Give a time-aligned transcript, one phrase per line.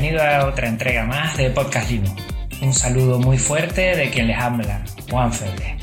[0.00, 2.22] Bienvenido a otra entrega más de Podcast Linux.
[2.62, 5.76] Un saludo muy fuerte de quien les habla, Juan Feble.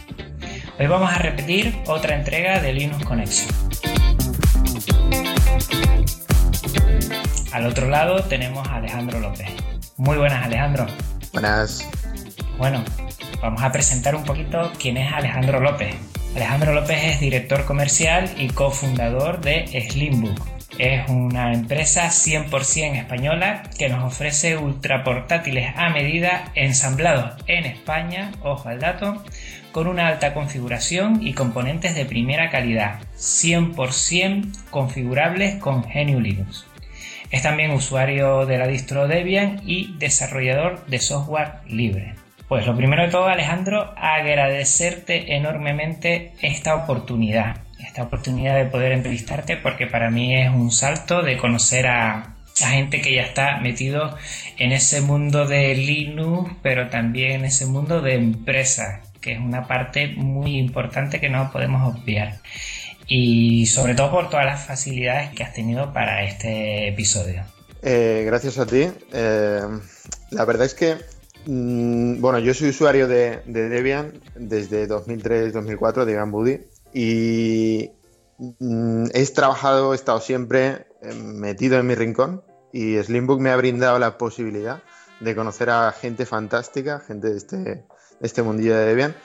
[0.80, 3.50] Hoy vamos a repetir otra entrega de Linux Connection.
[7.52, 9.50] Al otro lado tenemos a Alejandro López.
[9.98, 10.88] Muy buenas Alejandro.
[11.34, 11.86] Buenas.
[12.58, 12.86] Bueno,
[13.42, 15.94] vamos a presentar un poquito quién es Alejandro López.
[16.38, 23.90] Alejandro López es director comercial y cofundador de Slimbook, es una empresa 100% española que
[23.90, 29.24] nos ofrece ultraportátiles a medida ensamblados en España, ojo al dato,
[29.72, 36.66] con una alta configuración y componentes de primera calidad, 100% configurables con GNU Linux.
[37.32, 42.16] Es también usuario de la distro Debian y desarrollador de software libre.
[42.48, 49.58] Pues lo primero de todo, Alejandro, agradecerte enormemente esta oportunidad esta oportunidad de poder entrevistarte
[49.58, 54.16] porque para mí es un salto de conocer a, a gente que ya está metido
[54.58, 59.68] en ese mundo de Linux, pero también en ese mundo de empresa, que es una
[59.68, 62.40] parte muy importante que no podemos obviar.
[63.08, 67.44] Y sobre todo por todas las facilidades que has tenido para este episodio.
[67.84, 68.88] Eh, gracias a ti.
[69.14, 69.62] Eh,
[70.32, 70.96] la verdad es que,
[71.46, 76.62] mmm, bueno, yo soy usuario de, de Debian desde 2003-2004, Debian Buddy,
[76.98, 77.92] y
[78.38, 82.42] mm, he trabajado, he estado siempre eh, metido en mi rincón
[82.72, 84.82] y Slimbook me ha brindado la posibilidad
[85.20, 87.86] de conocer a gente fantástica, gente de este,
[88.22, 89.16] este mundillo de Debian,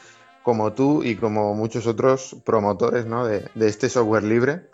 [0.43, 3.25] como tú y como muchos otros promotores ¿no?
[3.25, 4.69] de, este software libre.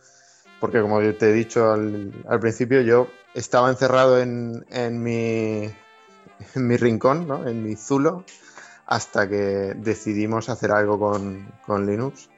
[0.59, 5.71] Porque como te he dicho al, al principio, yo estaba encerrado en, en, mi,
[6.55, 7.47] en mi rincón, ¿no?
[7.47, 8.25] en mi zulo,
[8.87, 12.31] hasta que decidimos hacer algo con, con Linux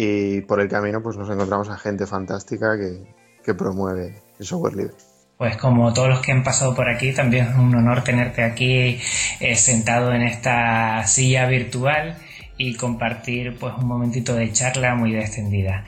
[0.00, 3.18] y por el camino pues nos encontramos a gente fantástica que,
[3.54, 4.94] promueve el software libre.
[5.38, 9.00] Pues como todos los que han pasado por aquí, también es un honor tenerte aquí
[9.40, 12.18] eh, sentado en esta silla virtual
[12.58, 15.86] y compartir pues un momentito de charla muy extendida.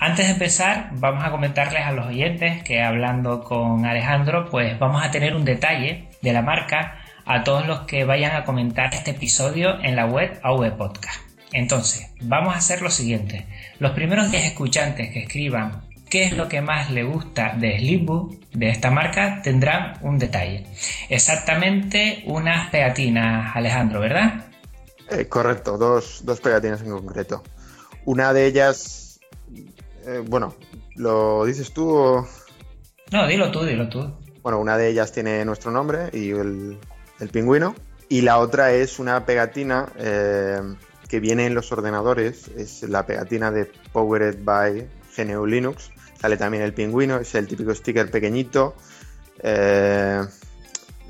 [0.00, 5.04] Antes de empezar, vamos a comentarles a los oyentes que hablando con Alejandro, pues vamos
[5.04, 6.96] a tener un detalle de la marca
[7.26, 11.31] a todos los que vayan a comentar este episodio en la web AV Podcast.
[11.52, 13.46] Entonces, vamos a hacer lo siguiente.
[13.78, 15.82] Los primeros 10 escuchantes que escriban
[16.12, 20.66] qué es lo que más le gusta de Slimbook, de esta marca, tendrán un detalle.
[21.08, 24.44] Exactamente unas pegatinas, Alejandro, ¿verdad?
[25.10, 27.42] Eh, correcto, dos, dos, pegatinas en concreto.
[28.04, 29.20] Una de ellas,
[30.06, 30.54] eh, bueno,
[30.96, 32.28] ¿lo dices tú o...?
[33.10, 34.14] No, dilo tú, dilo tú.
[34.42, 36.78] Bueno, una de ellas tiene nuestro nombre y el,
[37.20, 37.74] el pingüino.
[38.08, 40.60] Y la otra es una pegatina eh,
[41.12, 45.90] que viene en los ordenadores es la pegatina de Powered by GNU Linux.
[46.18, 48.74] Sale también el pingüino, es el típico sticker pequeñito.
[49.42, 50.22] Eh,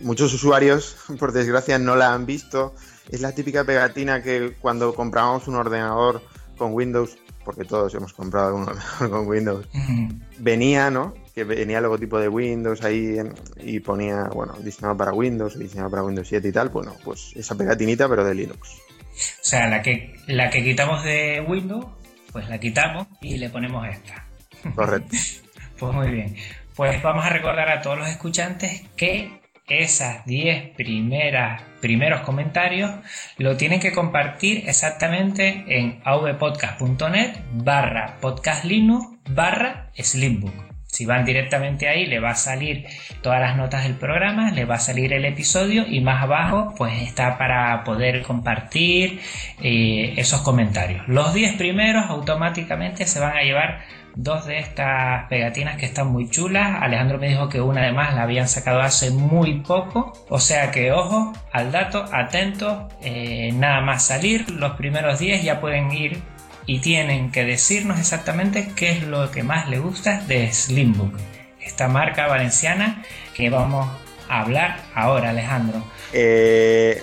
[0.01, 2.75] muchos usuarios, por desgracia, no la han visto.
[3.13, 6.21] Es la típica pegatina que cuando compramos un ordenador
[6.59, 10.21] con Windows, porque todos hemos comprado un ordenador con Windows, uh -huh.
[10.41, 11.15] venía, ¿no?
[11.33, 13.19] Que venía el logotipo de Windows ahí
[13.59, 16.71] y ponía, bueno, diseñado para Windows, diseñado para Windows 7 y tal.
[16.71, 18.83] Bueno, pues esa pegatinita, pero de Linux.
[19.13, 21.87] O sea, la que, la que quitamos de Windows,
[22.33, 24.27] pues la quitamos y le ponemos esta.
[24.75, 25.17] Correcto.
[25.79, 26.37] pues muy bien.
[26.75, 32.91] Pues vamos a recordar a todos los escuchantes que esas 10 primeras primeros comentarios
[33.39, 40.72] lo tienen que compartir exactamente en avpodcast.net barra podcastlinux barra slimbook.
[40.93, 42.85] Si van directamente ahí, le va a salir
[43.23, 47.01] todas las notas del programa, le va a salir el episodio y más abajo pues
[47.01, 49.19] está para poder compartir
[49.63, 51.09] eh, esos comentarios.
[51.09, 53.81] Los 10 primeros automáticamente se van a llevar
[54.17, 56.83] dos de estas pegatinas que están muy chulas.
[56.83, 60.13] Alejandro me dijo que una además la habían sacado hace muy poco.
[60.29, 64.51] O sea que ojo al dato, atentos, eh, nada más salir.
[64.51, 66.21] Los primeros 10 ya pueden ir
[66.67, 71.15] y tienen que decirnos exactamente qué es lo que más le gusta de Slimbook,
[71.61, 73.05] esta marca valenciana
[73.35, 73.89] que vamos
[74.29, 75.85] a hablar ahora, Alejandro.
[76.13, 77.03] Eh,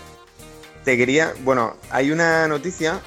[0.84, 3.00] te quería, bueno, hay una noticia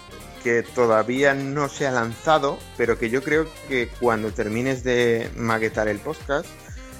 [0.42, 5.88] que todavía no se ha lanzado, pero que yo creo que cuando termines de maquetar
[5.88, 6.46] el podcast,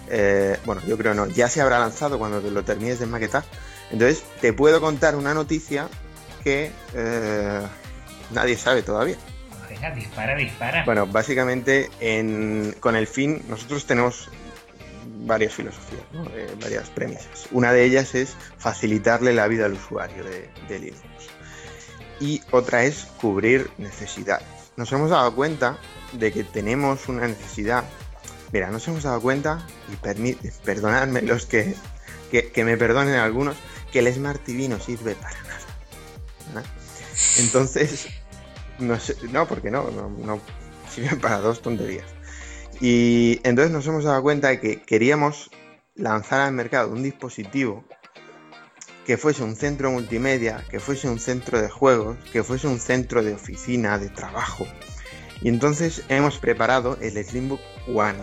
[0.08, 3.44] eh, bueno, yo creo no, ya se habrá lanzado cuando lo termines de maquetar.
[3.90, 5.88] Entonces, te puedo contar una noticia
[6.42, 7.60] que eh,
[8.30, 9.16] nadie sabe todavía.
[9.72, 10.84] Venga, dispara, dispara.
[10.84, 11.88] Bueno, básicamente
[12.80, 14.28] con el fin, nosotros tenemos
[15.24, 16.02] varias filosofías,
[16.34, 17.48] eh, varias premisas.
[17.52, 21.00] Una de ellas es facilitarle la vida al usuario de, de Linux.
[22.20, 24.46] Y otra es cubrir necesidades.
[24.76, 25.78] Nos hemos dado cuenta
[26.12, 27.84] de que tenemos una necesidad.
[28.52, 29.96] Mira, nos hemos dado cuenta, y
[30.66, 31.74] perdonadme los que,
[32.30, 33.56] que, me perdonen algunos,
[33.90, 36.62] que el Smart TV no sirve para nada.
[37.38, 38.08] Entonces,
[38.82, 40.40] no, sé, no porque no, no, no
[40.90, 42.06] sirve para dos tonterías.
[42.80, 45.50] Y entonces nos hemos dado cuenta de que queríamos
[45.94, 47.84] lanzar al mercado un dispositivo
[49.06, 53.22] que fuese un centro multimedia, que fuese un centro de juegos, que fuese un centro
[53.22, 54.66] de oficina, de trabajo.
[55.40, 58.18] Y entonces hemos preparado el Slimbook One.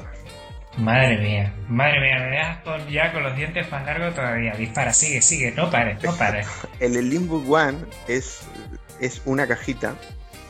[0.78, 4.54] Madre mía, madre mía, me dejas ya con los dientes más largos todavía.
[4.54, 6.48] Dispara, sigue, sigue, no pares, no pares.
[6.80, 8.42] el Slimbook One es,
[9.02, 9.96] es una cajita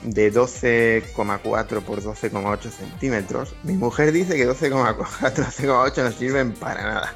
[0.03, 3.55] de 12,4 por 12,8 centímetros.
[3.63, 7.15] Mi mujer dice que 12,4, 12,8 no sirven para nada,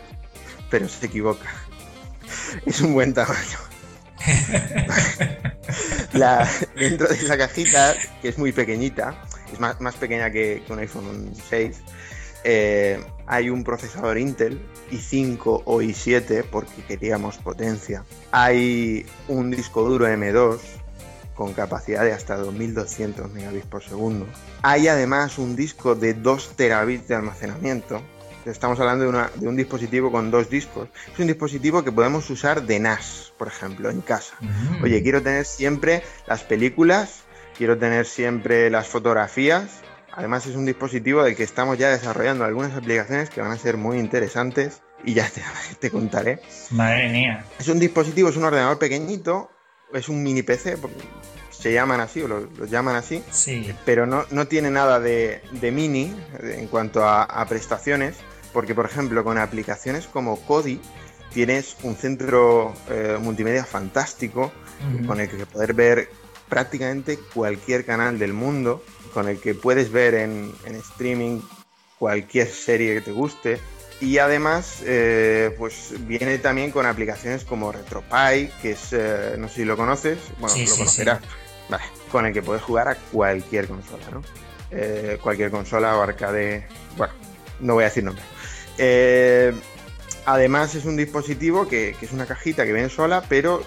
[0.69, 1.47] pero se equivoca.
[2.65, 3.57] Es un buen tamaño.
[6.75, 9.15] Dentro de esa cajita, que es muy pequeñita,
[9.51, 11.77] es más, más pequeña que, un iPhone 6,
[12.43, 18.03] eh, hay un procesador Intel i5 o i7 porque queríamos potencia.
[18.31, 20.59] Hay un disco duro M2
[21.35, 24.27] con capacidad de hasta 2200 megabits por segundo.
[24.61, 28.01] Hay además un disco de 2 terabits de almacenamiento.
[28.45, 30.89] Estamos hablando de, un dispositivo con dos discos.
[31.13, 34.35] Es un dispositivo que podemos usar de NAS, por ejemplo, en casa.
[34.41, 34.83] Mm.
[34.83, 37.23] Oye, quiero tener siempre las películas,
[37.57, 39.81] quiero tener siempre las fotografías.
[40.11, 43.77] Además es un dispositivo del que estamos ya desarrollando algunas aplicaciones que van a ser
[43.77, 45.41] muy interesantes y ya te,
[45.79, 46.41] te contaré.
[46.71, 47.45] Madre mía.
[47.57, 49.52] Es un dispositivo, es un ordenador pequeñito
[49.93, 50.77] es un mini PC,
[51.51, 53.73] se llaman así o lo, llaman así, sí.
[53.85, 55.41] pero no, no tiene nada de,
[55.71, 58.15] mini en cuanto a, prestaciones,
[58.51, 60.79] porque por ejemplo con aplicaciones como Kodi
[61.33, 64.51] tienes un centro eh, multimedia fantástico
[65.07, 66.09] con el que poder ver
[66.49, 71.39] prácticamente cualquier canal del mundo, con el que puedes ver en, en streaming
[71.97, 73.59] cualquier serie que te guste,
[74.03, 79.55] y además, eh, pues viene también con aplicaciones como RetroPie, que es, eh, no sé
[79.55, 81.21] si lo conoces, bueno, lo conocerás,
[81.69, 84.21] vale, con el que puedes jugar a cualquier consola, ¿no?
[84.71, 86.67] Eh, cualquier consola o arcade,
[86.97, 87.13] bueno,
[87.61, 88.23] no voy a decir nombre.
[90.25, 93.63] además es un dispositivo que, que es una cajita que viene sola, pero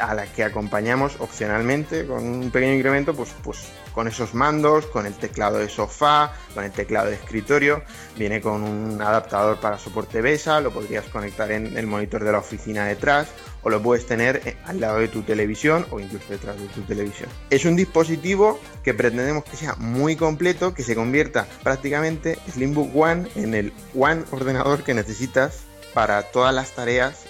[0.00, 5.06] a la que acompañamos opcionalmente con un pequeño incremento, pues, pues con esos mandos, con
[5.06, 7.82] el teclado de sofá, con el teclado de escritorio,
[8.16, 12.38] viene con un adaptador para soporte BESA, lo podrías conectar en el monitor de la
[12.38, 13.28] oficina detrás
[13.62, 16.82] o lo puedes tener eh, al lado de tu televisión o incluso detrás de tu
[16.82, 17.28] televisión.
[17.50, 23.28] Es un dispositivo que pretendemos que sea muy completo, que se convierta prácticamente Slimbook One
[23.34, 25.62] en el One ordenador que necesitas
[25.94, 27.24] para todas las tareas,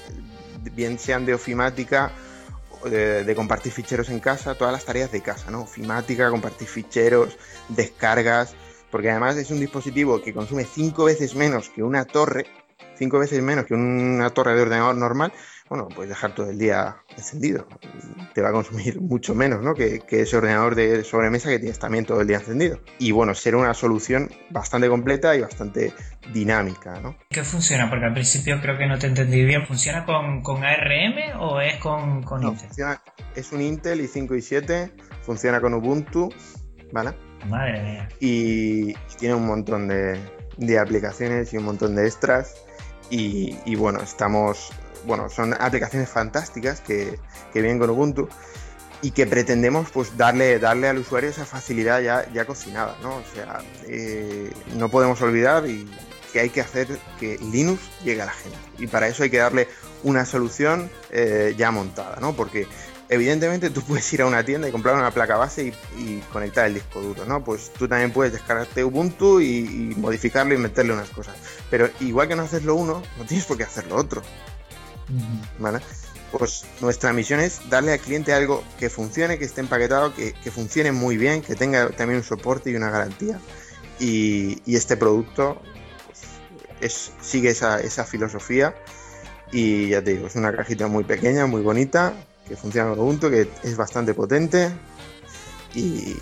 [0.74, 2.12] bien sean de ofimática,
[2.90, 5.62] de, compartir ficheros en casa, todas las tareas de casa, ¿no?
[5.62, 7.36] Ofimática, compartir ficheros,
[7.68, 8.54] descargas,
[8.90, 12.46] porque además es un dispositivo que consume cinco veces menos que una torre,
[12.96, 15.32] cinco veces menos que una torre de ordenador normal,
[15.68, 17.66] bueno, puedes dejar todo el día encendido.
[18.34, 19.74] Te va a consumir mucho menos ¿no?
[19.74, 22.80] que, ese ordenador de sobremesa que tienes también todo el día encendido.
[22.98, 25.92] Y bueno, será una solución bastante completa y bastante
[26.32, 27.00] dinámica.
[27.00, 27.16] ¿no?
[27.30, 27.90] ¿Qué funciona?
[27.90, 29.66] Porque al principio creo que no te entendí bien.
[29.66, 32.68] ¿Funciona con, con ARM o es con, con Intel?
[33.34, 34.92] es un Intel i5 y 7,
[35.22, 36.30] funciona con Ubuntu,
[36.92, 37.12] ¿vale?
[37.48, 38.08] Madre mía.
[38.18, 40.18] Y, tiene un montón de,
[40.56, 42.54] de aplicaciones y un montón de extras.
[43.10, 44.72] Y, y, bueno, estamos
[45.06, 47.18] bueno, son aplicaciones fantásticas que,
[47.54, 48.28] vienen con Ubuntu
[49.02, 52.00] y que pretendemos pues darle, darle al usuario esa facilidad
[52.32, 53.16] ya, cocinada, ¿no?
[53.16, 55.88] O sea, eh, no podemos olvidar y
[56.32, 58.58] que hay que hacer que Linux llegue a la gente.
[58.78, 59.68] Y para eso hay que darle
[60.02, 62.34] una solución eh, ya montada, ¿no?
[62.34, 62.66] Porque
[63.08, 66.74] evidentemente tú puedes ir a una tienda y comprar una placa base y, conectar el
[66.74, 67.42] disco duro, ¿no?
[67.44, 71.36] Pues tú también puedes descargarte Ubuntu y, y, modificarlo y meterle unas cosas.
[71.70, 74.22] Pero igual que no haces lo uno, no tienes por qué hacer lo otro.
[75.58, 75.80] ¿Vale?
[76.32, 80.92] Pues nuestra misión es darle al cliente algo que funcione, que esté empaquetado, que, funcione
[80.92, 83.38] muy bien, que tenga también un soporte y una garantía.
[83.98, 85.62] Y, este producto
[86.06, 86.20] pues,
[86.80, 88.74] es, sigue esa, filosofía.
[89.52, 92.12] Y ya te digo, es una cajita muy pequeña, muy bonita,
[92.48, 94.70] que funciona con Ubuntu, que es bastante potente
[95.74, 96.16] y,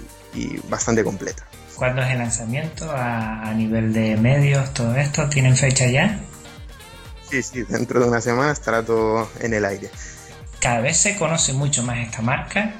[0.68, 1.46] bastante completa.
[1.74, 5.28] ¿Cuándo es el lanzamiento a, nivel de medios, todo esto?
[5.28, 6.20] ¿Tienen fecha ya?
[7.34, 9.90] Sí, sí, dentro de una semana estará todo en el aire.
[10.60, 12.74] Cada vez se conoce mucho más esta marca.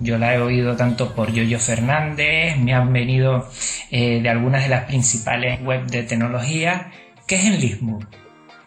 [0.00, 3.48] Yo la he oído tanto por Yoyo Fernández, me han venido
[3.92, 6.90] eh, de algunas de las principales web de tecnología.
[7.28, 8.04] ¿Qué es Enlistbook?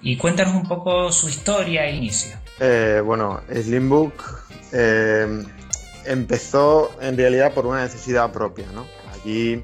[0.02, 2.38] Y cuéntanos un poco su historia e inicio.
[2.62, 5.44] Eh, bueno, Slimbook eh,
[6.06, 8.86] empezó en realidad por una necesidad propia, ¿no?
[9.14, 9.62] Allí,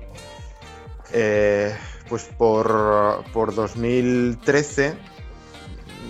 [1.13, 1.73] eh,
[2.09, 5.10] pues por, por 2013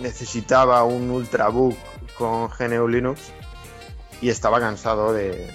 [0.01, 1.75] necesitaba un ultrabook
[2.17, 3.31] con GNU Linux
[4.21, 5.49] y estaba cansado de,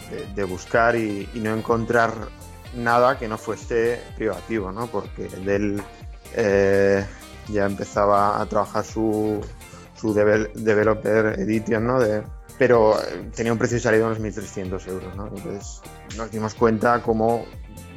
[0.49, 2.13] buscar y, no encontrar
[2.75, 4.87] nada que no fuese privativo, ¿no?
[4.89, 5.83] Porque él
[7.49, 9.41] ya empezaba a trabajar su,
[9.95, 12.01] su developer edition, ¿no?
[12.01, 12.23] De,
[12.59, 15.27] pero eh, tenía un precio de salida de unos 1.300 euros, ¿no?
[15.29, 15.83] Entonces
[16.17, 17.45] nos dimos cuenta como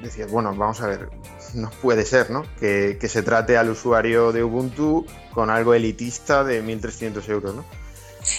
[0.01, 1.09] decías, bueno, vamos a ver,
[1.53, 2.45] no puede ser, ¿no?
[2.59, 7.65] Que, se trate al usuario de Ubuntu con algo elitista de 1.300 euros, ¿no?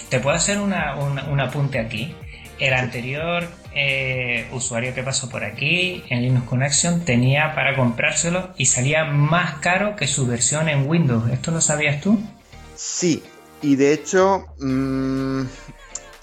[0.09, 2.14] Te puedo hacer una, un apunte aquí.
[2.59, 8.67] El anterior eh, usuario que pasó por aquí en Linux Connection tenía para comprárselo y
[8.67, 11.31] salía más caro que su versión en Windows.
[11.31, 12.21] ¿Esto lo sabías tú?
[12.75, 13.23] Sí,
[13.62, 15.43] y de hecho, mm,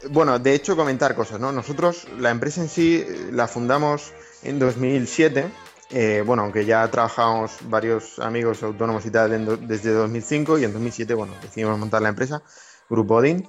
[0.09, 1.51] bueno, de hecho comentar cosas, ¿no?
[1.51, 4.13] Nosotros, la empresa en sí, la fundamos
[4.43, 5.45] en 2007.
[5.89, 11.13] Eh, bueno, aunque ya trabajamos varios amigos autónomos y tal desde 2005 y en 2007,
[11.13, 12.41] bueno, decidimos montar la empresa,
[12.89, 13.47] Grupo Odin.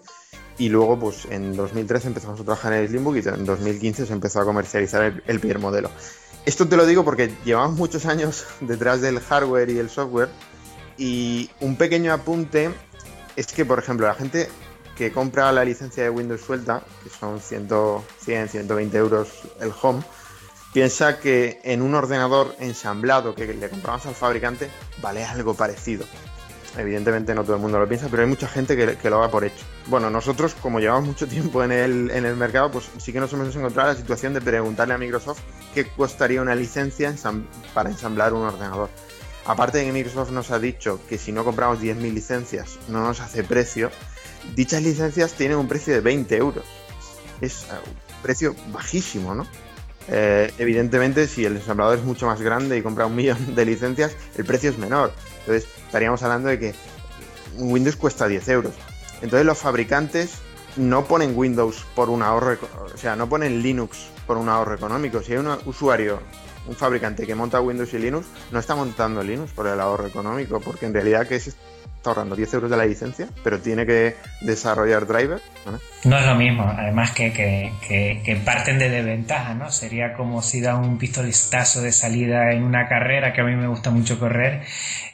[0.57, 4.12] Y luego, pues en 2013 empezamos a trabajar en el Slimbook y en 2015 se
[4.12, 5.90] empezó a comercializar el, el primer modelo.
[6.47, 10.28] Esto te lo digo porque llevamos muchos años detrás del hardware y el software.
[10.97, 12.71] Y un pequeño apunte
[13.37, 14.49] es que, por ejemplo, la gente
[14.97, 17.68] que compra la licencia de Windows suelta, que son 100,
[18.18, 19.28] 100 120 euros
[19.61, 20.02] el home,
[20.72, 24.70] piensa que en un ordenador ensamblado que le compramos al fabricante
[25.00, 26.06] vale algo parecido.
[26.76, 29.44] Evidentemente no todo el mundo lo piensa, pero hay mucha gente que, lo va por
[29.44, 29.64] hecho.
[29.87, 33.32] Bueno, nosotros como llevamos mucho tiempo en el, en el mercado, pues sí que nos
[33.32, 35.40] hemos encontrado la situación de preguntarle a Microsoft
[35.75, 37.14] qué costaría una licencia
[37.75, 38.90] para ensamblar un ordenador.
[39.46, 43.20] Aparte de que Microsoft nos ha dicho que si no compramos 10.000 licencias no nos
[43.20, 43.90] hace precio,
[44.54, 46.64] dichas licencias tienen un precio de 20 euros.
[47.40, 49.46] Es eh, un precio bajísimo, ¿no?
[50.10, 54.16] Eh, evidentemente, si el ensamblador es mucho más grande y compra un millón de licencias,
[54.36, 55.12] el precio es menor.
[55.40, 56.74] Entonces, estaríamos hablando de que
[57.56, 58.74] Windows cuesta 10 euros.
[59.20, 60.34] Entonces, los fabricantes
[60.76, 62.56] no ponen Windows por un ahorro,
[62.94, 65.22] o sea, no ponen Linux por un ahorro económico.
[65.22, 66.20] Si hay un usuario
[66.68, 70.60] un fabricante que monta Windows y Linux no está montando Linux por el ahorro económico,
[70.60, 71.56] porque en realidad que es
[71.99, 75.40] está ahorrando 10 euros de la licencia, pero tiene que desarrollar driver.
[76.05, 76.17] ¿no?
[76.17, 79.71] es lo mismo, además que, que, parten de desventaja, ¿no?
[79.71, 83.67] Sería como si da un pistolistazo de salida en una carrera, que a mí me
[83.67, 84.62] gusta mucho correr,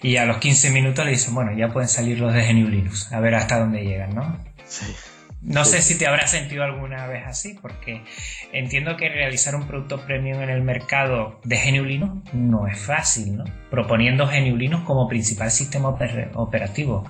[0.02, 3.12] y a los 15 minutos le dicen, bueno, ya pueden salir los de GNU Linux,
[3.12, 4.38] a ver hasta dónde llegan, ¿no?
[4.66, 4.94] Sí.
[5.44, 8.02] No sé si te habrás sentido alguna vez así, porque
[8.52, 13.36] entiendo que realizar un producto premium en el mercado de GNU Linux no es fácil,
[13.36, 13.44] ¿no?
[13.70, 15.90] Proponiendo GNU Linux como principal sistema
[16.34, 17.06] operativo.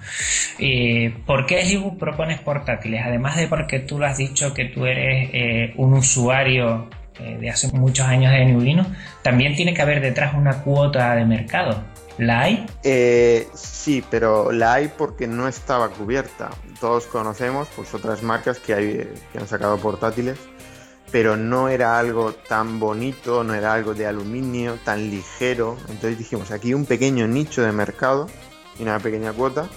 [0.58, 1.62] Eh, ¿Por qué
[1.98, 3.02] propones portátiles?
[3.04, 6.88] Además de porque tú lo has dicho que tú eres eh, un usuario
[7.20, 8.88] eh, de hace muchos años de GNU Linux,
[9.22, 11.93] también tiene que haber detrás una cuota de mercado.
[12.18, 12.66] ¿La hay?
[12.84, 16.50] Eh, sí, pero la hay porque no estaba cubierta.
[16.80, 20.38] Todos conocemos pues, otras marcas que, hay, que han sacado portátiles,
[21.10, 25.76] pero no era algo tan bonito, no era algo de aluminio, tan ligero.
[25.88, 28.28] Entonces dijimos, aquí un pequeño nicho de mercado
[28.78, 29.68] y una pequeña cuota.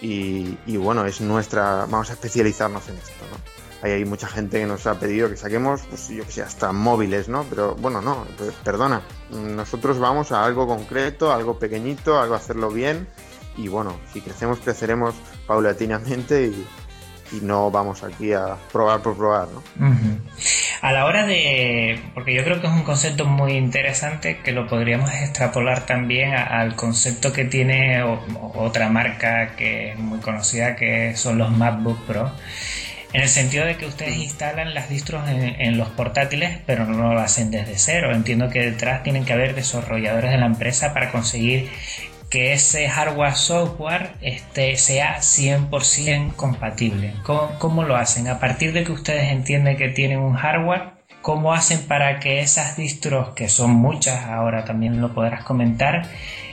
[0.00, 3.57] Y, y bueno, es nuestra, vamos a especializarnos en esto, ¿no?
[3.80, 6.72] Ahí hay mucha gente que nos ha pedido que saquemos, pues yo que sé, hasta
[6.72, 7.44] móviles, ¿no?
[7.44, 8.26] Pero bueno, no,
[8.64, 9.02] perdona.
[9.30, 13.06] Nosotros vamos a algo concreto, algo pequeñito, algo a hacerlo bien.
[13.56, 15.14] Y bueno, si crecemos, creceremos
[15.46, 16.66] paulatinamente y,
[17.42, 19.62] no vamos aquí a probar por probar, ¿no?
[20.80, 24.66] A la hora de, porque yo creo que es un concepto muy interesante que lo
[24.66, 28.02] podríamos extrapolar también al concepto que tiene
[28.54, 32.32] otra marca que es muy conocida que son los MacBook Pro
[33.12, 37.20] en el sentido de que ustedes instalan las distros en, los portátiles, pero no lo
[37.20, 38.14] hacen desde cero.
[38.14, 41.70] Entiendo que detrás tienen que haber desarrolladores de la empresa para conseguir
[42.28, 47.14] que ese hardware software este, sea 100% compatible.
[47.24, 48.28] ¿Cómo, lo hacen?
[48.28, 52.76] A partir de que ustedes entienden que tienen un hardware, ¿cómo hacen para que esas
[52.76, 56.02] distros, que son muchas, ahora también lo podrás comentar,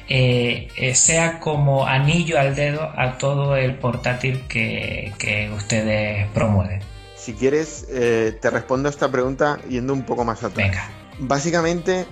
[0.08, 6.82] eh, eh, sea como anillo al dedo a todo el portátil que, ustedes promueven.
[7.16, 10.70] si quieres, eh, te respondo a esta pregunta yendo un poco más atrás.
[10.70, 10.90] Venga.
[11.18, 12.06] Básicamente,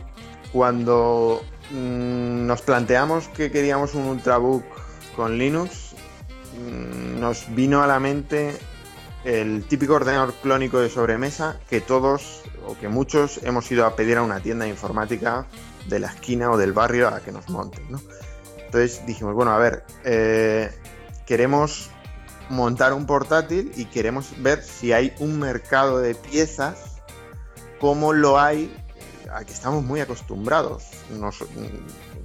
[0.51, 4.63] cuando mm, nos planteamos que queríamos un Ultrabook
[5.15, 5.93] con Linux,
[6.57, 8.53] mm, nos vino a la mente
[9.23, 14.17] el típico ordenador clónico de sobremesa que todos o que muchos hemos ido a pedir
[14.17, 15.45] a una tienda de informática
[15.87, 17.91] de la esquina o del barrio a que nos monten.
[17.91, 18.01] ¿no?
[18.65, 20.71] Entonces dijimos, bueno, a ver, eh,
[21.25, 21.89] queremos
[22.49, 26.77] montar un portátil y queremos ver si hay un mercado de piezas
[27.79, 28.73] como lo hay
[29.33, 30.85] a que estamos muy acostumbrados.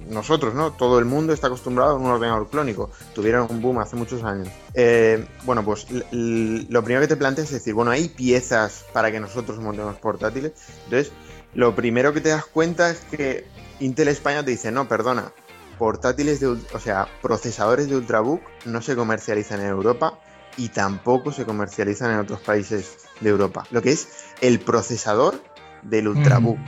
[0.07, 0.71] nosotros, ¿no?
[0.71, 2.89] Todo el mundo está acostumbrado a un ordenador clónico.
[3.13, 4.47] Tuvieron un boom hace muchos años.
[4.73, 9.19] Eh, bueno, pues lo primero que te planteas es decir, bueno, hay piezas para que
[9.19, 10.53] nosotros montemos portátiles.
[10.85, 11.11] Entonces,
[11.53, 13.45] lo primero que te das cuenta es que
[13.79, 15.31] Intel España te dice, no, perdona,
[15.77, 20.19] portátiles de, o sea, procesadores de Ultrabook no se comercializan en Europa
[20.57, 23.65] y tampoco se comercializan en otros países de Europa.
[23.71, 24.07] Lo que es
[24.41, 25.41] el procesador
[25.83, 26.59] del Ultrabook.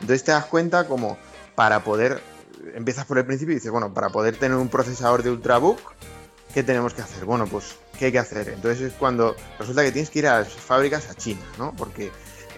[0.00, 1.18] Entonces te das cuenta como
[1.54, 2.22] para poder,
[2.74, 5.78] empiezas por el principio y dices, bueno, para poder tener un procesador de Ultrabook,
[6.54, 7.24] ¿qué tenemos que hacer?
[7.26, 8.48] Bueno, pues, ¿qué hay que hacer?
[8.48, 11.74] Entonces es cuando resulta que tienes que ir a las fábricas a China, ¿no?
[11.76, 12.10] Porque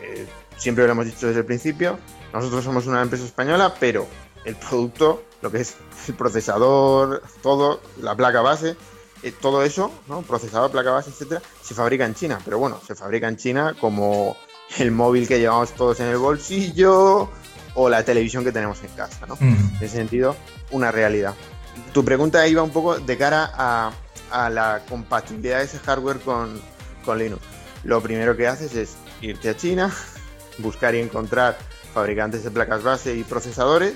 [0.02, 0.26] eh,
[0.58, 1.98] siempre lo hemos dicho desde el principio,
[2.32, 4.06] nosotros somos una empresa española, pero
[4.44, 5.76] el producto, lo que es
[6.08, 8.76] el procesador, todo, la placa base,
[9.22, 10.22] eh, todo eso, ¿no?
[10.22, 12.38] Procesador, placa base, etcétera, se fabrica en China.
[12.44, 14.36] Pero bueno, se fabrica en China como
[14.78, 17.28] el móvil que llevamos todos en el bolsillo
[17.74, 19.36] o la televisión que tenemos en casa, ¿no?
[19.40, 20.36] En ese sentido,
[20.70, 21.34] una realidad.
[21.92, 23.92] Tu pregunta iba un poco de cara a,
[24.50, 26.60] la compatibilidad de ese hardware con,
[27.04, 27.42] con Linux.
[27.84, 29.94] Lo primero que haces es irte a China,
[30.58, 31.58] buscar y encontrar
[31.94, 33.94] fabricantes de placas base y procesadores,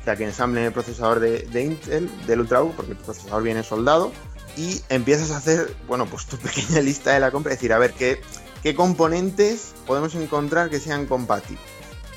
[0.00, 4.12] o sea, que ensamblen el procesador de, Intel, del Ultrabook, porque el procesador viene soldado,
[4.56, 7.78] y empiezas a hacer, bueno, pues tu pequeña lista de la compra, es decir, a
[7.78, 8.20] ver qué,
[8.62, 11.64] qué componentes podemos encontrar que sean compatibles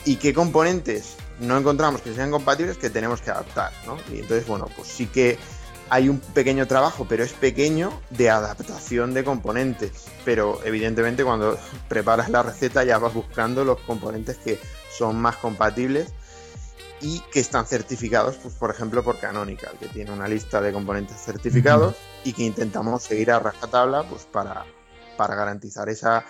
[0.06, 3.98] y qué componentes no encontramos que sean compatibles que tenemos que adaptar, ¿no?
[4.14, 5.38] Y entonces, bueno, pues sí que
[5.90, 10.08] hay un pequeño trabajo, pero es pequeño, de adaptación de componentes.
[10.24, 16.14] Pero evidentemente cuando preparas la receta ya vas buscando los componentes que son más compatibles
[17.02, 21.18] y que están certificados, pues, por ejemplo, por Canonical, que tiene una lista de componentes
[21.18, 24.66] certificados y que intentamos seguir a rajatabla pues, para,
[25.18, 26.26] para garantizar esa,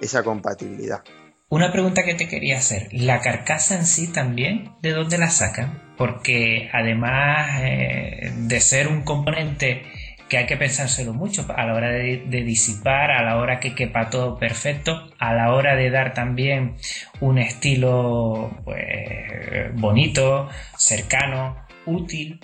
[0.00, 1.02] esa compatibilidad.
[1.48, 5.87] Una pregunta que te quería hacer, ¿la carcasa en sí también de dónde la sacan?
[5.98, 9.82] Porque además eh, de ser un componente
[10.28, 14.10] que hay que pensárselo mucho a la hora de, disipar, a la hora que quepa
[14.10, 16.76] todo perfecto, a la hora de dar también
[17.20, 21.56] un estilo pues, bonito, cercano,
[21.86, 22.40] útil.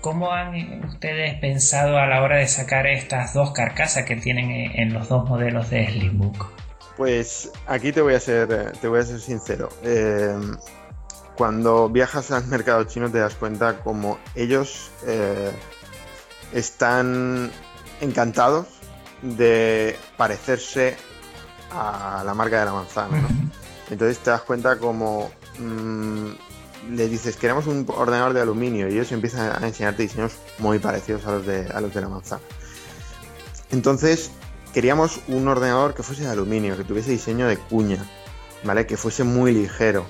[0.00, 4.92] ¿Cómo han ustedes pensado a la hora de sacar estas dos carcasas que tienen en
[4.92, 6.52] los dos modelos de Slimbook?
[6.98, 9.70] Pues aquí te voy a ser, te voy a ser sincero.
[9.82, 10.36] Eh,
[11.36, 15.50] cuando viajas al mercado chino te das cuenta como ellos eh,
[16.52, 17.50] están
[18.00, 18.66] encantados
[19.22, 20.96] de parecerse
[21.70, 23.20] a la marca de la manzana.
[23.20, 23.28] ¿no?
[23.90, 26.30] Entonces te das cuenta como mm,
[26.90, 31.26] le dices queremos un ordenador de aluminio y ellos empiezan a enseñarte diseños muy parecidos
[31.26, 32.42] a los de, a los de la manzana.
[33.70, 34.30] Entonces
[34.72, 38.04] queríamos un ordenador que fuese de aluminio, que tuviese diseño de cuña,
[38.64, 38.86] ¿vale?
[38.86, 40.04] Que fuese muy ligero.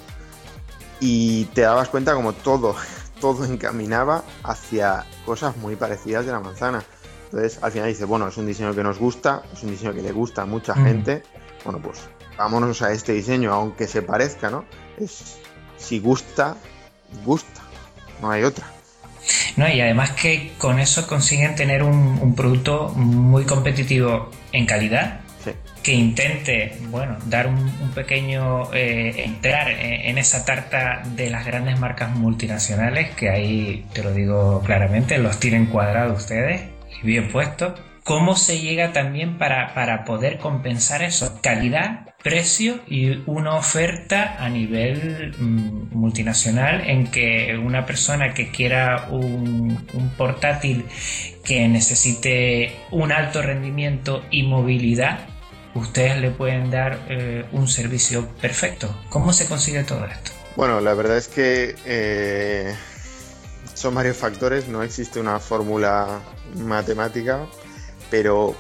[1.01, 2.77] Y te dabas cuenta como todo,
[3.21, 6.85] todo encaminaba hacia cosas muy parecidas de la manzana.
[7.25, 10.03] Entonces, al final dices, bueno, es un diseño que nos gusta, es un diseño que
[10.03, 10.85] le gusta a mucha mm.
[10.85, 11.23] gente.
[11.65, 12.01] Bueno, pues
[12.37, 14.65] vámonos a este diseño, aunque se parezca, ¿no?
[14.99, 15.39] Es,
[15.77, 16.57] si gusta,
[17.25, 17.63] gusta,
[18.21, 18.67] no hay otra.
[19.57, 25.21] No, y además que con eso consiguen tener un, producto muy competitivo en calidad,
[25.85, 32.17] que intente, bueno, dar un, pequeño, eh, entrar en, esa tarta de las grandes marcas
[32.17, 36.63] multinacionales, que ahí, te lo digo claramente, los tienen cuadrados ustedes
[37.03, 37.79] y bien puestos.
[38.03, 41.39] ¿Cómo se llega también para, para poder compensar eso?
[41.43, 49.09] Calidad precio y una oferta a nivel mm, multinacional en que una persona que quiera
[49.11, 50.87] un, portátil
[51.45, 55.21] que necesite un alto rendimiento y movilidad,
[55.75, 58.95] ustedes le pueden dar eh, un servicio perfecto.
[59.09, 60.31] ¿Cómo se consigue todo esto?
[60.57, 62.75] Bueno, la verdad es que eh,
[63.75, 66.21] son varios factores, no existe una fórmula
[66.57, 67.47] matemática,
[68.11, 68.55] pero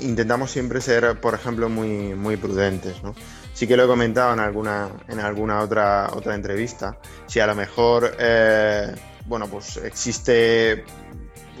[0.00, 3.14] intentamos siempre ser, por ejemplo, muy, muy prudentes, ¿no?
[3.54, 6.96] Sí que lo he comentado en alguna, en alguna otra, otra entrevista.
[7.26, 8.94] Si a lo mejor, eh,
[9.26, 10.84] bueno, pues existe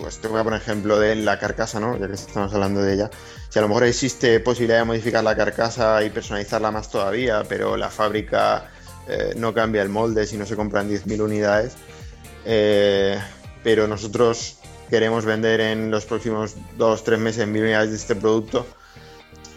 [0.02, 1.96] pues te voy a poner ejemplo de la carcasa, ¿no?
[1.96, 3.10] Ya que estamos hablando de ella.
[3.48, 7.76] Si a lo mejor existe posibilidad de modificar la carcasa y personalizarla más todavía, pero
[7.76, 8.68] la fábrica
[9.06, 11.74] eh, no cambia el molde si no se compran 10.000 unidades.
[12.44, 13.16] Eh,
[13.62, 14.58] pero nosotros
[14.90, 18.66] queremos vender en los próximos 2-3 meses 1.000 unidades de este producto.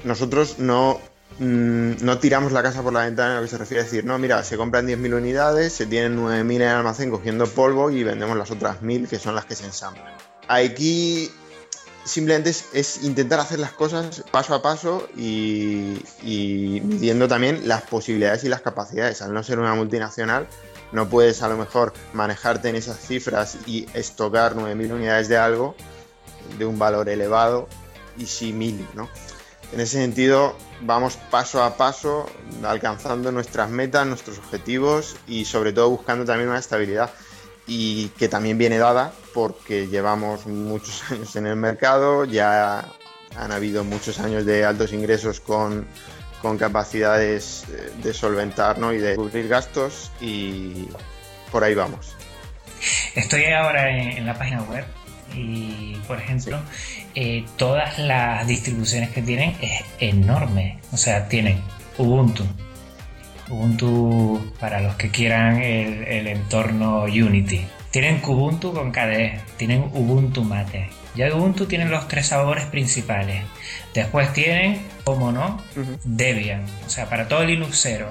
[0.04, 1.02] Nosotros no
[1.38, 4.06] Mm, no tiramos la casa por la ventana en lo que se refiere a decir,
[4.06, 8.04] no, mira, se compran 10.000 unidades, se tienen 9.000 en el almacén cogiendo polvo y
[8.04, 10.14] vendemos las otras 1.000 que son las que se ensamblan.
[10.48, 11.32] Aquí
[12.06, 16.00] simplemente es, intentar hacer las cosas paso a paso y,
[16.84, 19.22] midiendo también las posibilidades y las capacidades.
[19.22, 20.48] Al no ser una multinacional,
[20.92, 25.76] no puedes a lo mejor manejarte en esas cifras y estocar 9.000 unidades de algo
[26.58, 27.68] de un valor elevado
[28.18, 29.10] y sí 1.000, ¿no?
[29.74, 32.30] En ese sentido, vamos paso a paso
[32.64, 37.12] alcanzando nuestras metas, nuestros objetivos y sobre todo buscando también una estabilidad
[37.68, 42.86] y que también viene dada porque llevamos muchos años en el mercado, ya
[43.38, 45.88] han habido muchos años de altos ingresos con,
[46.60, 50.88] capacidades eh, de solventar y de cubrir gastos y
[51.52, 52.16] por ahí vamos.
[53.16, 54.86] Estoy ahora en la página web
[55.34, 56.62] y por ejemplo
[57.16, 60.80] eh, todas las distribuciones que tienen es enorme.
[60.92, 61.64] O sea tienen
[61.98, 62.46] Ubuntu
[63.50, 67.66] Ubuntu para los que quieran el, entorno Unity.
[67.92, 70.90] Tienen Kubuntu con KDE tienen Ubuntu Mate.
[71.16, 73.44] Ya Ubuntu tienen los tres sabores principales.
[73.94, 75.62] Después tienen como no
[76.04, 78.10] Debian o sea para todo Linuxero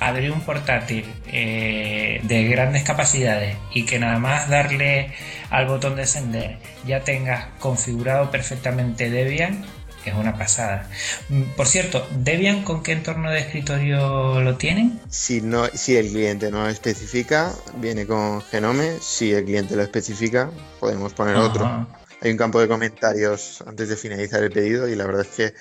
[0.00, 5.12] abrir un portátil eh, de grandes capacidades y que nada más darle
[5.50, 9.64] al botón de encender ya tengas configurado perfectamente Debian,
[10.04, 10.88] es una pasada.
[11.28, 15.00] Mm, por cierto, ¿Debian con qué entorno de escritorio lo tienen?
[15.10, 18.98] Si, no, si el cliente no especifica, viene con Genome.
[19.00, 21.86] Si el cliente lo especifica, podemos poner otro.
[22.20, 25.54] Hay un campo de comentarios antes de finalizar el pedido y la verdad es que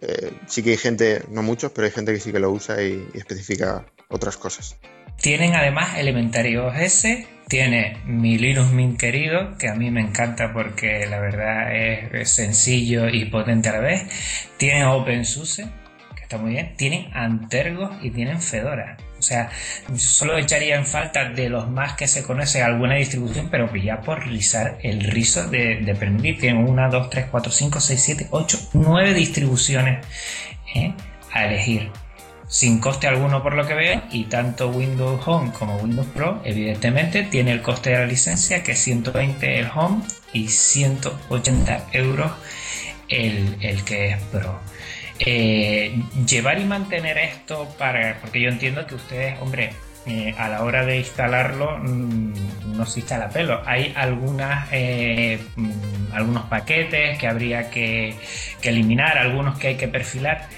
[0.00, 2.82] eh, sí que hay gente, no muchos, pero hay gente que sí que lo usa
[2.82, 4.76] y, especifica otras cosas.
[5.20, 7.04] Tienen además Elementary OS,
[7.52, 13.10] tiene mi Linux Mint querido, que a mí me encanta porque la verdad es, sencillo
[13.10, 14.04] y potente a la vez.
[14.56, 15.66] Tienen OpenSUSE,
[16.16, 16.74] que está muy bien.
[16.78, 18.96] Tienen Antergos y tienen Fedora.
[19.18, 19.50] O sea,
[19.96, 24.26] solo echaría en falta de los más que se conoce alguna distribución, pero ya por
[24.26, 26.38] rizar el rizo de, de permitir.
[26.38, 30.06] Tienen una, dos, tres, cuatro, cinco, seis, siete, ocho, nueve distribuciones
[30.74, 30.94] ¿eh?
[31.34, 31.90] a elegir.
[32.52, 37.22] Sin coste alguno por lo que veo, y tanto Windows Home como Windows Pro, evidentemente,
[37.22, 40.02] tiene el coste de la licencia que es 120 el Home
[40.34, 42.30] y 180 euros
[43.08, 44.60] el, el que es Pro.
[45.20, 49.72] Eh, llevar y mantener esto para, porque yo entiendo que ustedes, hombre,
[50.06, 53.62] eh, a la hora de instalarlo mm, no se instala pelo.
[53.66, 58.16] Hay algunas, eh, mm, algunos paquetes que habría que,
[58.62, 60.48] eliminar, algunos que hay que perfilar.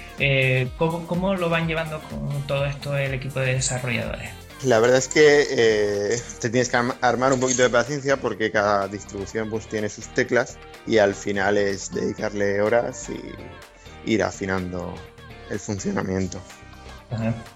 [0.77, 4.29] ¿cómo, ¿cómo, lo van llevando con todo esto el equipo de desarrolladores?
[4.63, 9.49] La verdad es que te tienes que armar un poquito de paciencia porque cada distribución
[9.49, 14.95] pues tiene sus teclas y al final es dedicarle horas y ir afinando
[15.49, 16.41] el funcionamiento.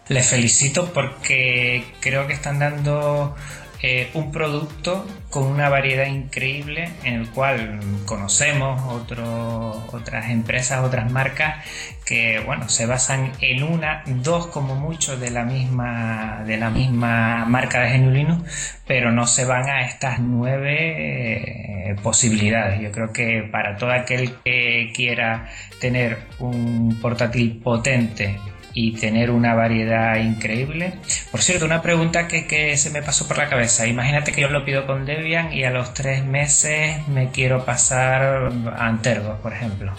[0.07, 3.35] Les felicito porque creo que están dando
[3.81, 11.65] eh, un producto con una variedad increíble en el cual conocemos otras empresas, otras marcas
[12.05, 17.45] que bueno se basan en una, dos como mucho de la misma de la misma
[17.45, 18.43] marca de Genulino,
[18.85, 22.81] pero no se van a estas nueve eh, posibilidades.
[22.81, 25.47] Yo creo que para todo aquel que quiera
[25.79, 28.38] tener un portátil potente
[28.73, 30.93] y tener una variedad increíble.
[31.32, 33.88] Por cierto, una pregunta que, se me pasó por la cabeza.
[33.88, 38.51] Imagínate que yo lo pido con Debian y a los tres meses me quiero pasar
[38.75, 39.93] a Antergos, por ejemplo.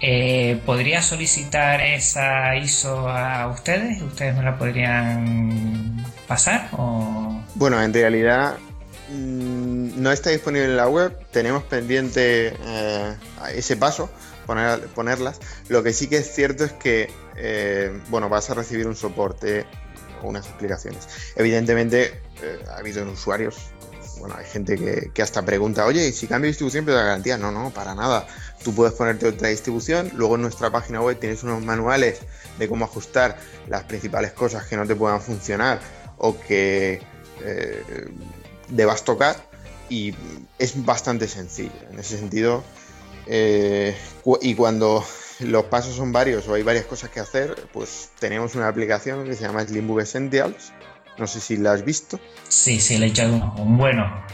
[0.00, 4.02] Eh, ¿Podría solicitar esa ISO a ustedes?
[4.02, 6.68] ¿Ustedes me la podrían pasar?
[6.72, 7.40] O...
[7.54, 8.58] Bueno, en realidad
[9.10, 11.16] mm, no está disponible en la web.
[11.30, 13.14] Tenemos pendiente eh,
[13.54, 14.10] ese paso
[14.44, 15.40] poner, ponerlas.
[15.68, 19.66] Lo que sí que es cierto es que, eh, bueno, vas a recibir un soporte
[20.22, 21.08] o unas explicaciones.
[21.36, 23.56] Evidentemente, eh, ha habido usuarios,
[24.18, 27.36] bueno, hay gente que, hasta pregunta, oye, si cambio distribución, pero la garantía.
[27.36, 28.26] No, no, para nada.
[28.62, 32.20] Tú puedes ponerte otra distribución, luego en nuestra página web tienes unos manuales
[32.58, 33.36] de cómo ajustar
[33.68, 35.80] las principales cosas que no te puedan funcionar
[36.16, 37.02] o que
[37.42, 37.82] eh,
[38.68, 39.36] debas tocar
[39.88, 40.14] y
[40.58, 41.72] es bastante sencillo.
[41.90, 42.64] En ese sentido,
[43.26, 43.96] eh,
[44.42, 45.04] y cuando
[45.40, 49.34] los pasos son varios o hay varias cosas que hacer, pues tenemos una aplicación que
[49.34, 50.72] se llama Slimbook Essentials.
[51.18, 52.18] No sé si la has visto.
[52.48, 53.54] Sí, sí, le he echado uno.
[53.58, 54.24] Un bueno.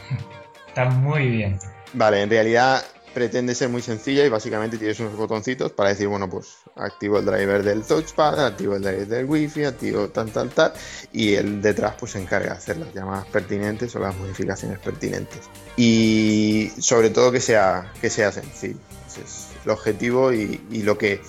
[0.66, 1.58] Está muy bien.
[1.92, 6.28] Vale, en realidad pretende ser muy sencilla y básicamente tienes unos botoncitos para decir, bueno,
[6.30, 10.72] pues activo el driver del touchpad, activo el driver del wifi, activo tal, tal, tal,
[11.12, 15.40] y el detrás pues se encarga de hacer las llamadas pertinentes o las modificaciones pertinentes.
[15.76, 18.78] Y sobre todo que sea, que sea sencillo.
[19.06, 21.20] Ese es el objetivo y, y lo, que,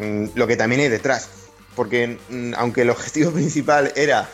[0.00, 1.28] mm, lo que también hay detrás.
[1.74, 4.28] Porque mm, aunque el objetivo principal era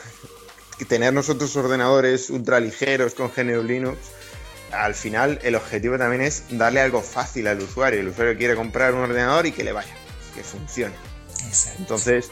[0.88, 3.98] tener nosotros ordenadores ultra ligeros con GNU Linux,
[4.72, 8.00] al final el objetivo también es darle algo fácil al usuario.
[8.00, 9.94] El usuario quiere comprar un ordenador y que le vaya,
[10.34, 10.94] que funcione.
[11.78, 12.30] Entonces,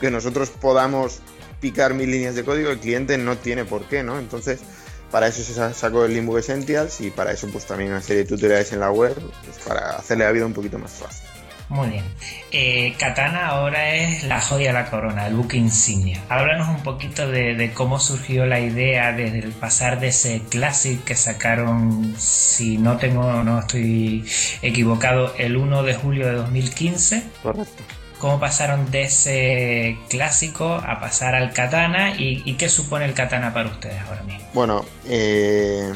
[0.00, 1.20] que nosotros podamos
[1.60, 4.18] picar mil líneas de código, el cliente no tiene por qué, ¿no?
[4.18, 4.60] Entonces,
[5.10, 8.28] para eso se sacó el Limbo Essentials y para eso pues también una serie de
[8.28, 9.14] tutoriales en la web,
[9.44, 11.26] pues, para hacerle la vida un poquito más fácil.
[11.68, 12.04] Muy bien.
[12.52, 16.22] Eh, Katana ahora es la joya de la corona, el buque insignia.
[16.28, 21.16] Háblanos un poquito de, cómo surgió la idea desde el pasar de ese Classic que
[21.16, 24.24] sacaron, si no tengo, no estoy
[24.62, 27.24] equivocado, el 1 de julio de 2015.
[27.42, 27.82] Correcto.
[28.18, 33.68] ¿Cómo pasaron de ese clásico a pasar al Katana y, qué supone el Katana para
[33.68, 34.48] ustedes ahora mismo?
[34.54, 35.92] Bueno, eh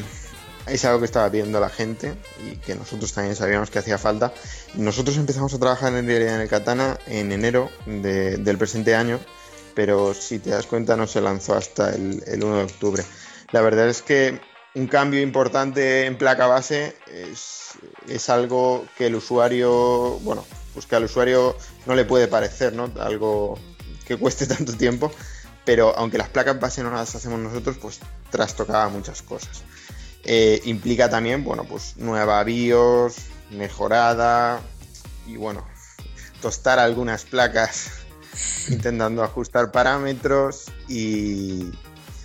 [0.67, 2.13] es algo que estaba viendo la gente
[2.45, 4.33] y que nosotros también sabíamos que hacía falta.
[4.75, 9.19] Nosotros empezamos a trabajar en realidad en el Katana en enero del presente año,
[9.73, 13.03] pero si te das cuenta no se lanzó hasta el, 1 de octubre.
[13.51, 14.39] La verdad es que
[14.75, 21.05] un cambio importante en placa base es, algo que el usuario, bueno, pues que al
[21.05, 22.91] usuario no le puede parecer, ¿no?
[22.99, 23.57] Algo
[24.05, 25.11] que cueste tanto tiempo,
[25.65, 29.63] pero aunque las placas base no las hacemos nosotros, pues trastocaba muchas cosas.
[30.23, 33.15] Eh, implica también, bueno, pues nueva BIOS,
[33.51, 34.61] mejorada
[35.27, 35.65] y bueno,
[36.41, 37.91] tostar algunas placas
[38.69, 41.71] intentando ajustar parámetros y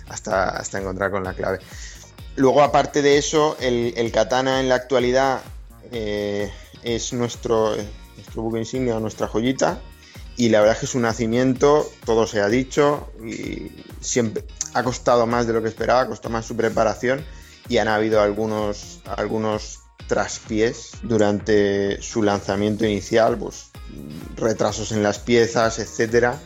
[0.09, 1.59] hasta, hasta encontrar con la clave.
[2.35, 5.41] Luego, aparte de eso, el, Katana en la actualidad
[5.91, 6.51] eh,
[6.83, 7.75] es nuestro,
[8.17, 9.79] nuestro buque insignia, nuestra joyita.
[10.35, 15.25] Y la verdad es que su nacimiento, todo se ha dicho, y siempre ha costado
[15.25, 17.25] más de lo que esperaba, costó más su preparación
[17.69, 23.71] y han habido algunos, algunos traspiés durante su lanzamiento inicial, pues
[24.35, 26.39] retrasos en las piezas, etcétera,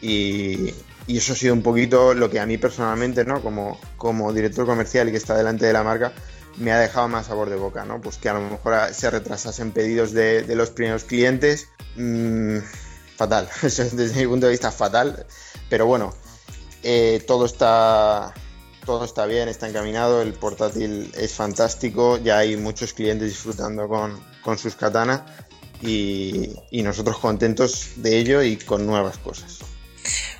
[0.00, 0.72] y,
[1.08, 3.42] eso ha sido un poquito lo que a mí personalmente, ¿no?
[3.42, 6.12] Como, como director comercial y que está delante de la marca,
[6.56, 8.00] me ha dejado más sabor de boca, ¿no?
[8.00, 11.68] Pues que a lo mejor se retrasasen pedidos de, los primeros clientes.
[11.96, 12.58] Mm,
[13.16, 15.26] fatal, desde mi punto de vista fatal.
[15.68, 16.12] Pero bueno,
[16.82, 18.34] eh, todo está
[18.84, 24.58] todo está bien, está encaminado, el portátil es fantástico, ya hay muchos clientes disfrutando con,
[24.58, 25.22] sus katanas
[25.80, 29.60] y, nosotros contentos de ello y con nuevas cosas.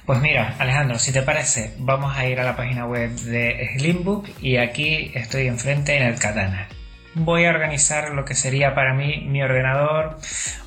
[0.07, 4.29] Pues mira, Alejandro, si te parece, vamos a ir a la página web de Slimbook
[4.41, 6.69] y aquí estoy enfrente en el katana
[7.15, 10.19] voy a organizar lo que sería para mí mi ordenador.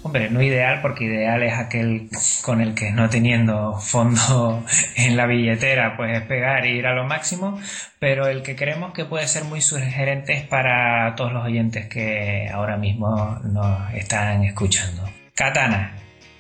[0.04, 2.10] Hombre, no ideal porque ideal es aquel
[2.44, 4.64] con el que no teniendo fondo
[4.96, 7.60] en la billetera pues pegar e ir a lo máximo,
[8.00, 12.78] pero el que creemos que puede ser muy sugerente para todos los oyentes que ahora
[12.78, 15.04] mismo nos están escuchando.
[15.36, 15.96] Katana,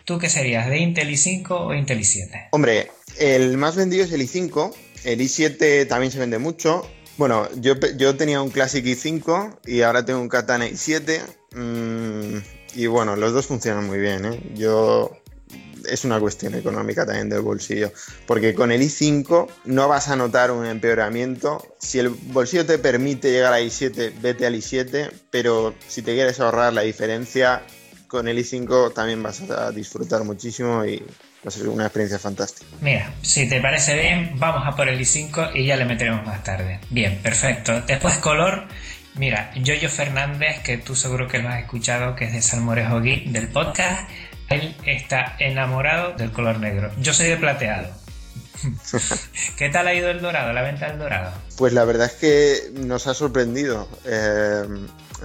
[0.06, 0.70] ¿tú qué serías?
[0.70, 2.50] ¿De Intel i5 o Intel i7?
[2.52, 4.74] Hombre, el más vendido es el i5.
[5.04, 6.88] El i7 también se vende mucho.
[7.18, 11.22] Bueno, yo, yo tenía un Classic i5 y ahora tengo un Katana i7.
[11.56, 12.38] Mm,
[12.76, 14.26] y bueno, los dos funcionan muy bien.
[14.26, 14.39] ¿eh?
[14.56, 15.12] Yo
[15.88, 17.91] es una cuestión económica también del bolsillo.
[18.26, 21.65] Porque con el i5 no vas a notar un empeoramiento.
[21.80, 25.12] Si el bolsillo te permite llegar a i7, vete al i7.
[25.32, 27.63] Pero si te quieres ahorrar la diferencia,
[28.08, 32.65] con el i5 también vas a disfrutar muchísimo y va a ser una experiencia fantástica.
[32.82, 36.44] Mira, si te parece bien, vamos a por el i5 y ya le meteremos más
[36.44, 36.80] tarde.
[36.89, 37.82] Bien, perfecto.
[37.82, 38.68] Después color.
[39.15, 43.28] Mira, Yoyo Fernández, que tú seguro que lo has escuchado, que es de Salmorejo Geek,
[43.28, 44.10] del podcast,
[44.50, 46.91] él está enamorado del color negro.
[47.00, 47.88] Yo soy de plateado.
[49.58, 51.32] ¿Qué tal ha ido el dorado, la venta del dorado?
[51.58, 53.88] Pues la verdad es que nos ha sorprendido.
[54.06, 54.63] Eh,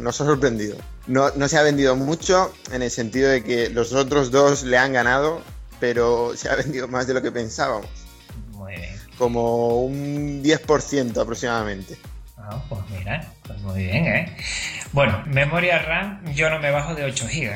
[0.01, 0.77] nos ha sorprendido.
[1.11, 4.79] No, no se ha vendido mucho en el sentido de que los otros dos le
[4.79, 5.43] han ganado
[5.81, 7.89] pero se ha vendido más de lo que pensábamos.
[8.53, 8.95] Muy bien.
[9.19, 11.97] Como un 10% aproximadamente.
[12.37, 14.37] Ah, pues mira, pues muy bien, ¿eh?
[14.93, 17.55] Bueno, memoria RAM yo no me bajo de 8 GB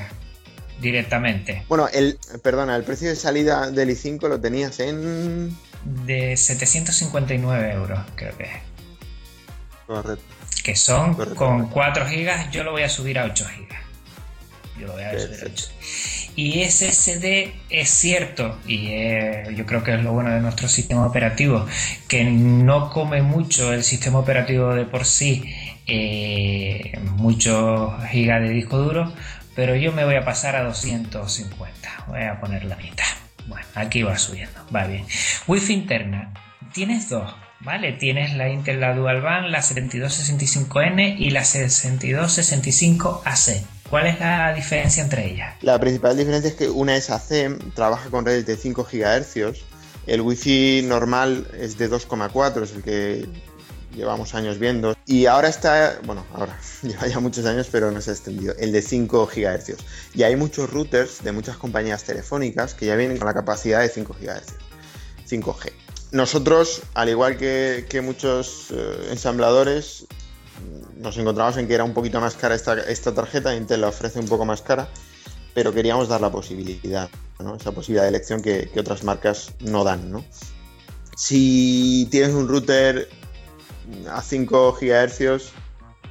[0.81, 1.65] directamente.
[1.69, 5.57] Bueno, el, perdona, el precio de salida del i5 lo tenías en...
[5.85, 8.51] De 759 euros, creo que es.
[9.87, 10.34] Correcto.
[10.65, 14.81] Que son con 4 GB, yo lo voy a subir a 8 GB.
[14.81, 15.71] Yo lo voy a subir a 8
[16.37, 18.89] y SSD es cierto, y
[19.55, 21.67] yo creo que es lo bueno de nuestro sistema operativo,
[22.09, 25.45] que no come mucho el sistema operativo de por sí
[25.87, 29.13] eh, muchos gigas de disco duro,
[29.55, 32.05] pero yo me voy a pasar a 250.
[32.09, 33.05] Voy a poner la mitad.
[33.47, 35.07] Bueno, aquí va subiendo, va bien.
[35.47, 36.33] Wi-Fi interna,
[36.73, 37.93] tienes dos, ¿vale?
[37.93, 43.63] Tienes la Intel, la Dual Band, la 7265N y la 6265AC.
[43.89, 45.55] ¿Cuál es la diferencia entre ellas?
[45.61, 49.37] La principal diferencia es que una es AC, trabaja con redes de 5 GHz,
[50.07, 53.27] el Wi-Fi normal es de 2,4, es el que
[53.95, 54.97] llevamos años viendo.
[55.07, 58.73] Y ahora está, bueno, ahora lleva ya muchos años, pero no se ha extendido, el
[58.73, 59.77] de 5 GHz.
[60.15, 63.89] Y hay muchos routers de muchas compañías telefónicas que ya vienen con la capacidad de
[63.89, 64.55] 5 GHz,
[65.31, 65.84] 5G.
[66.15, 70.07] Nosotros, al igual que, muchos eh, ensambladores,
[70.97, 74.21] nos encontramos en que era un poquito más cara esta, esta tarjeta, Intel la ofrece
[74.21, 74.89] un poco más cara,
[75.55, 77.11] pero queríamos dar la posibilidad,
[77.61, 80.25] esa posibilidad de elección que, otras marcas no dan.
[81.17, 83.09] Si tienes un router
[84.09, 85.51] a 5 GHz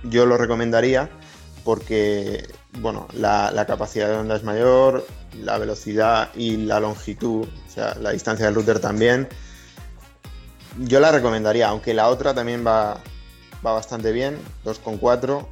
[0.03, 1.09] yo lo recomendaría
[1.63, 2.45] porque
[2.81, 5.07] bueno, la, capacidad de onda es mayor,
[5.41, 9.29] la velocidad y la longitud, o sea, la distancia del router también.
[10.77, 12.97] Yo la recomendaría, aunque la otra también va,
[13.65, 15.45] va bastante bien, 2,4.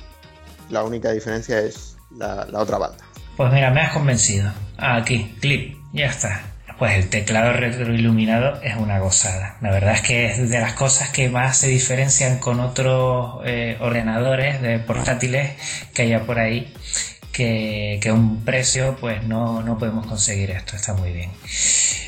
[0.69, 3.03] La única diferencia es la, otra banda.
[3.38, 4.51] Pues mira, me has convencido.
[4.77, 9.55] Aquí, clip, ya está pues el teclado retroiluminado es una gozada.
[9.62, 13.77] La verdad es que es de las cosas que más se diferencian con otros eh,
[13.81, 15.51] ordenadores de portátiles
[15.93, 16.73] que haya por ahí.
[17.31, 21.31] Que, un precio pues no, no podemos conseguir esto, está muy bien.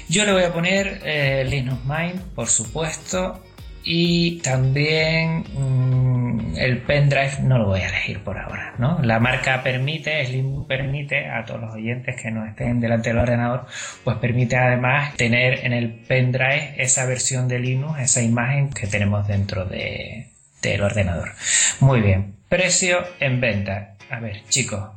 [0.09, 3.41] Yo le voy a poner eh, Linux Mint, por supuesto,
[3.83, 8.99] y también mm, el pendrive no lo voy a elegir por ahora, ¿no?
[9.01, 13.65] La marca permite, Slim permite a todos los oyentes que no estén delante del ordenador,
[14.03, 19.27] pues permite además tener en el pendrive esa versión de Linux, esa imagen que tenemos
[19.27, 20.27] dentro de,
[20.61, 21.33] del ordenador.
[21.81, 23.95] Muy bien, precio en venta.
[24.09, 24.89] A ver, chicos,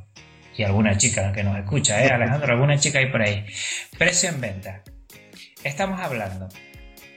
[0.56, 2.10] y alguna chica que nos escucha, ¿eh?
[2.10, 3.44] Alejandro, alguna chica hay por ahí.
[3.98, 4.82] Precio en venta.
[5.62, 6.48] Estamos hablando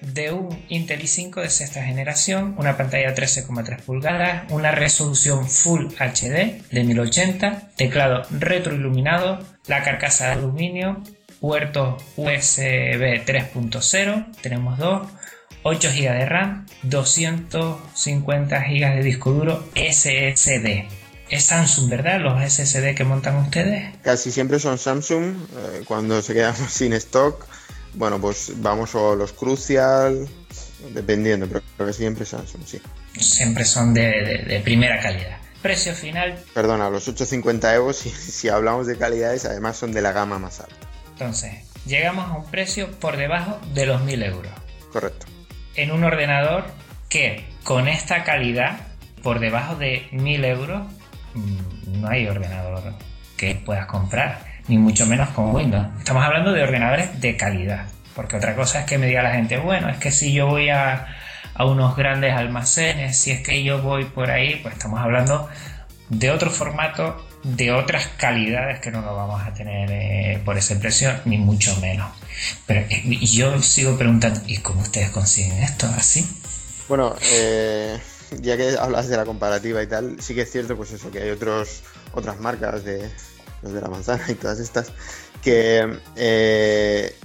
[0.02, 6.62] de un Intel i5 de sexta generación, una pantalla 13,3 pulgadas, una resolución Full HD
[6.72, 11.04] de 1080, teclado retroiluminado, la carcasa de aluminio,
[11.40, 15.08] puertos USB 3.0, tenemos dos,
[15.64, 20.99] 8 GB de RAM, 250 GB de disco duro SSD.
[21.30, 22.20] Es Samsung, ¿verdad?
[22.20, 23.96] Los SSD que montan ustedes.
[24.04, 25.36] Casi siempre son Samsung.
[25.36, 27.46] Eh, cuando se quedan sin stock,
[27.94, 30.28] bueno, pues vamos a los Crucial,
[30.94, 32.82] dependiendo, pero creo que siempre son, sí.
[33.20, 35.38] Siempre son de, primera calidad.
[35.62, 36.42] Precio final.
[36.54, 40.62] Perdona, los 850 euros, si, si hablamos de calidades, además son de la gama más
[40.62, 40.76] alta.
[41.12, 41.54] Entonces,
[41.86, 44.52] llegamos a un precio por debajo de los 1000 euros.
[44.92, 45.26] Correcto.
[45.76, 46.66] En un ordenador
[47.10, 48.88] que con esta calidad,
[49.22, 50.84] por debajo de 1000 euros,
[51.36, 52.94] no hay ordenador
[53.38, 55.88] que puedas comprar ni mucho menos con Windows.
[55.98, 59.58] Estamos hablando de ordenadores de calidad, porque otra cosa es que me diga la gente,
[59.58, 61.08] bueno, es que si yo voy a,
[61.56, 65.50] a unos grandes almacenes, si es que yo voy por ahí, pues estamos hablando
[66.10, 70.76] de otro formato, de otras calidades que no lo vamos a tener eh, por ese
[70.76, 72.12] precio, ni mucho menos.
[72.66, 76.30] Pero eh, yo sigo preguntando, ¿y cómo ustedes consiguen esto así?
[76.88, 77.98] Bueno, eh,
[78.42, 81.22] ya que hablas de la comparativa y tal, sí que es cierto, pues eso, que
[81.22, 81.82] hay otros,
[82.14, 83.10] otras marcas de,
[83.62, 84.92] los de la manzana y todas estas,
[85.42, 87.16] que eh,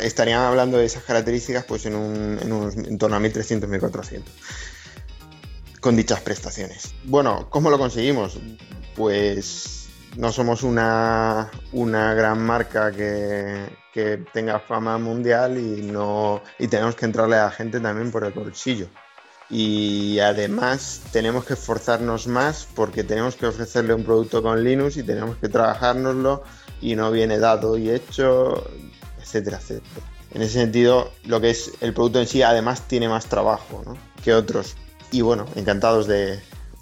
[0.00, 4.32] estarían hablando de esas características pues en, un, en, unos, en torno a 1300, 1400
[5.80, 6.94] con dichas prestaciones.
[7.04, 8.38] Bueno, ¿cómo lo conseguimos?
[8.96, 16.68] Pues no somos una, una gran marca que, que, tenga fama mundial y, no, y
[16.68, 18.88] tenemos que entrarle a la gente también por el bolsillo
[19.54, 25.04] y además tenemos que esforzarnos más porque tenemos que ofrecerle un producto con Linux y
[25.04, 26.42] tenemos que trabajárnoslo
[26.80, 28.68] y no viene dado y hecho,
[29.22, 30.06] etcétera, etcétera.
[30.34, 33.84] En ese sentido, lo que es el producto en sí además tiene más trabajo
[34.24, 34.76] que otros
[35.12, 36.40] y bueno, encantados de,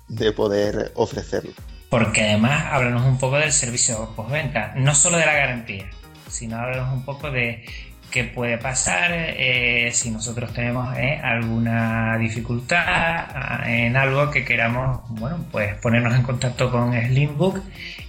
[0.08, 1.52] de poder ofrecerlo.
[1.90, 5.90] Porque además háblanos un poco del servicio postventa, no solo de la garantía,
[6.26, 7.66] sino háblanos un poco de
[8.12, 15.00] qué puede pasar eh, si nosotros tenemos eh, alguna dificultad ah, en algo que queramos,
[15.08, 17.60] bueno, pues ponernos en contacto con Slimbook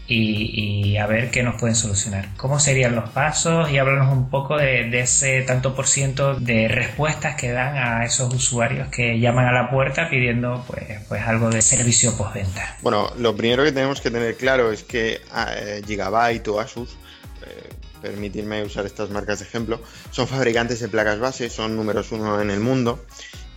[0.05, 2.27] y, a ver qué nos pueden solucionar.
[2.37, 3.71] ¿Cómo serían los pasos?
[3.71, 8.31] Y háblanos un poco de, ese tanto por ciento de respuestas que dan a esos
[8.33, 12.77] usuarios que llaman a la puerta pidiendo pues, pues algo de servicio postventa.
[12.81, 16.97] Bueno, lo primero que tenemos que tener claro es que ah, eh, Gigabyte o Asus
[18.03, 19.81] permitirme usar estas marcas de ejemplo,
[20.11, 23.03] son fabricantes de placas base, son números uno en el mundo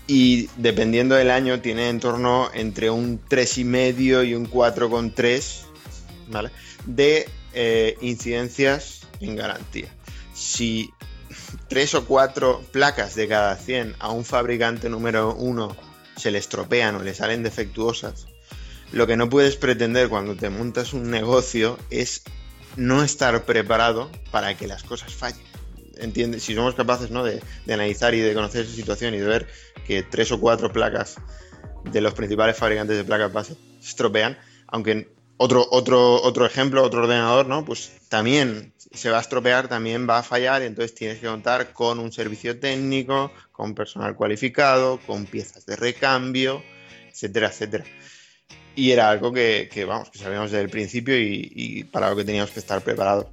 [0.06, 5.62] y dependiendo del año tiene en torno entre un 3,5 y un 4,3
[6.28, 6.50] ¿vale?
[6.86, 9.88] de eh, incidencias en garantía.
[10.32, 10.90] Si
[11.68, 15.76] tres o cuatro placas de cada 100 a un fabricante número uno
[16.16, 18.26] se le estropean o le salen defectuosas,
[18.92, 22.22] lo que no puedes pretender cuando te montas un negocio es
[22.76, 25.44] no estar preparado para que las cosas fallen.
[25.98, 26.42] ¿Entiendes?
[26.42, 27.24] Si somos capaces ¿no?
[27.24, 29.46] de, analizar y de conocer esa situación y de ver
[29.86, 31.16] que tres o cuatro placas
[31.84, 35.08] de los principales fabricantes de placas base se estropean, aunque
[35.38, 37.64] otro, otro, otro ejemplo, otro ordenador, ¿no?
[37.64, 41.72] Pues también se va a estropear, también va a fallar, y entonces tienes que contar
[41.72, 46.62] con un servicio técnico, con personal cualificado, con piezas de recambio,
[47.10, 47.84] etcétera, etcétera.
[48.76, 52.50] Y era algo que, vamos, que sabíamos desde el principio y, para lo que teníamos
[52.50, 53.26] que estar preparados.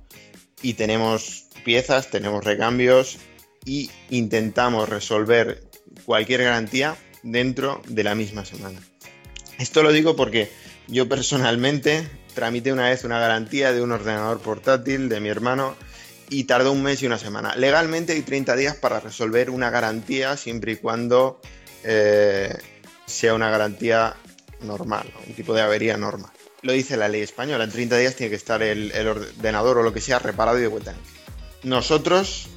[0.61, 3.17] Y tenemos piezas, tenemos recambios
[3.65, 5.61] y intentamos resolver
[6.05, 8.79] cualquier garantía dentro de la misma semana.
[9.59, 10.49] Esto lo digo porque
[10.87, 15.75] yo personalmente tramité una vez una garantía de un ordenador portátil de mi hermano
[16.29, 17.55] y tardó un mes y una semana.
[17.55, 21.39] Legalmente hay 30 días para resolver una garantía siempre y cuando
[21.83, 22.55] eh,
[23.05, 24.15] sea una garantía
[24.63, 26.31] normal, un tipo de avería normal.
[26.61, 29.93] Lo dice la ley española, en 30 días tiene que estar el, ordenador o lo
[29.93, 30.93] que sea reparado y de vuelta.
[31.63, 32.47] Nosotros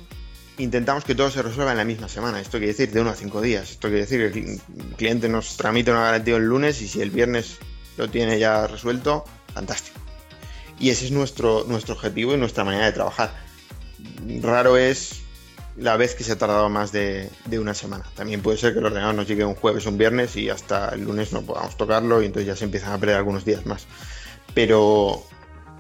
[0.59, 2.41] intentamos que todo se resuelva en la misma semana.
[2.41, 3.71] Esto quiere decir de 1 a 5 días.
[3.73, 4.61] Esto quiere decir que el
[4.97, 7.59] cliente nos tramite una garantía el lunes y si el viernes
[7.97, 9.99] lo tiene ya resuelto, fantástico.
[10.79, 13.33] Y ese es nuestro, nuestro objetivo y nuestra manera de trabajar.
[14.43, 15.26] Raro es
[15.77, 18.05] la vez que se ha tardado más de, una semana.
[18.15, 20.91] También puede ser que el ordenador nos llegue un jueves o un viernes y hasta
[20.91, 23.87] el lunes no podamos tocarlo y entonces ya se empiezan a perder algunos días más.
[24.55, 25.25] Pero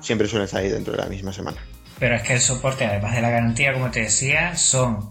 [0.00, 1.58] siempre suele salir dentro de la misma semana.
[1.98, 5.08] Pero es que el soporte, además de la garantía, como te decía, son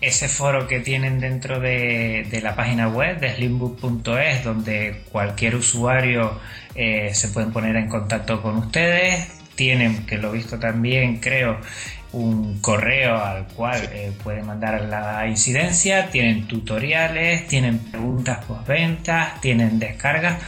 [0.00, 6.38] ese foro que tienen dentro de, la página web de slimbook.es, donde cualquier usuario
[6.76, 9.37] eh, se puede poner en contacto con ustedes.
[9.58, 11.58] Tienen, que lo he visto también, creo,
[12.12, 16.10] un correo al cual eh, pueden mandar la incidencia.
[16.10, 20.38] Tienen tutoriales, tienen preguntas ventas tienen descargas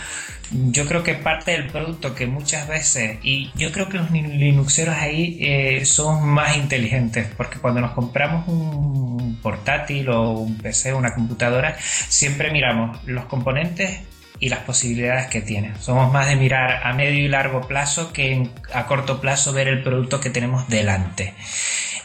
[0.52, 4.96] yo creo que parte del producto que muchas veces, y yo creo que los Linuxeros
[4.96, 10.98] ahí eh, son más inteligentes, porque cuando nos compramos un portátil o un PC o
[10.98, 14.00] una computadora, siempre miramos los componentes
[14.40, 15.74] y las posibilidades que tiene.
[15.78, 19.82] Somos más de mirar a medio y largo plazo que a corto plazo ver el
[19.82, 21.34] producto que tenemos delante.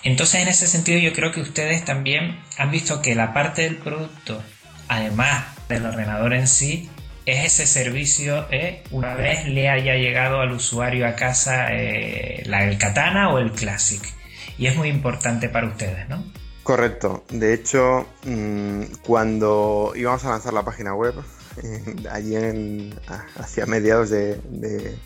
[0.04, 3.78] Entonces en ese sentido yo creo que ustedes también han visto que la parte del
[3.78, 4.44] producto,
[4.90, 6.90] además del ordenador en sí,
[7.26, 12.66] es ese servicio eh, una vez le haya llegado al usuario a casa eh, la,
[12.66, 14.02] el Katana o el Classic.
[14.58, 16.24] Y es muy importante para ustedes, ¿no?
[16.64, 17.26] Correcto.
[17.30, 21.14] De hecho, mm, cuando íbamos a lanzar la página web,
[21.64, 23.00] eh, allí en,
[23.38, 24.98] hacia mediados de, de,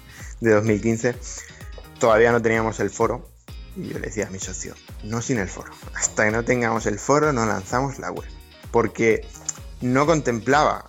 [0.42, 1.16] 2015,
[2.00, 3.30] todavía no teníamos el foro.
[3.76, 4.74] Y yo le decía a mi socio,
[5.04, 5.72] no sin el foro.
[5.94, 8.28] Hasta que no tengamos el foro no lanzamos la web.
[8.72, 9.26] Porque
[9.82, 10.86] no contemplaba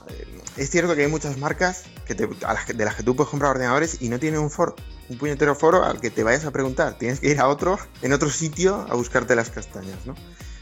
[0.56, 4.08] es cierto que hay muchas marcas que de las que tú puedes comprar ordenadores y
[4.08, 4.74] no tienen un foro,
[5.08, 6.98] un puñetero foro al que te vayas a preguntar.
[6.98, 10.14] Tienes que ir a otro, en otro sitio, a buscarte las castañas, ¿no?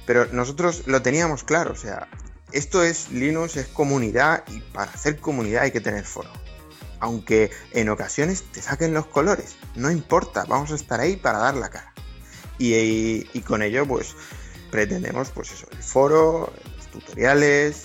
[0.07, 2.09] Pero nosotros lo teníamos claro, o sea,
[2.53, 6.30] esto es Linux, es comunidad y para hacer comunidad hay que tener foro.
[7.01, 11.55] Aunque en ocasiones te saquen los colores, no importa, vamos a estar ahí para dar
[11.55, 11.92] la cara.
[12.59, 14.16] Y, con ello, pues
[14.70, 17.84] pretendemos, pues eso, el foro, los tutoriales,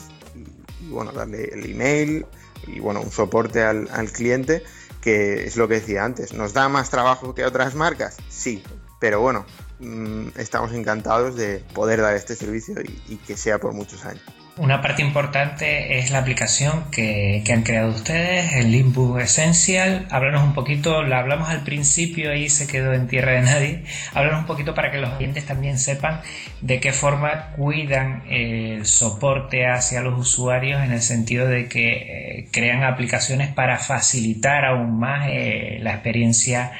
[0.81, 2.25] y bueno, darle el email
[2.65, 4.63] y bueno, un soporte al, cliente,
[4.99, 6.33] que es lo que decía antes.
[6.33, 8.17] ¿Nos da más trabajo que otras marcas?
[8.29, 8.63] Sí,
[8.99, 9.45] pero bueno,
[9.79, 12.73] mm, estamos encantados de poder dar este servicio
[13.07, 14.23] y que sea por muchos años.
[14.55, 20.07] Una parte importante es la aplicación que, han creado ustedes, el Limbo Essential.
[20.11, 23.83] Háblanos un poquito, la hablamos al principio y se quedó en tierra de nadie.
[24.13, 26.21] Háblanos un poquito para que los oyentes también sepan
[26.61, 32.49] de qué forma cuidan el soporte hacia los usuarios en el sentido de que eh,
[32.51, 36.73] crean aplicaciones para facilitar aún más eh, la experiencia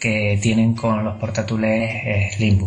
[0.00, 1.90] que tienen con los portátiles
[2.40, 2.58] eh.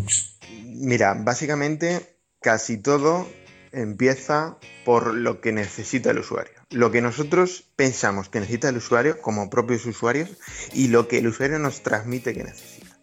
[0.75, 1.99] Mira, básicamente
[2.39, 3.27] casi todo
[3.73, 6.53] empieza por lo que necesita el usuario.
[6.69, 10.29] Lo que nosotros pensamos que necesita el usuario como propios usuarios
[10.73, 12.97] y lo que el usuario nos transmite que necesita.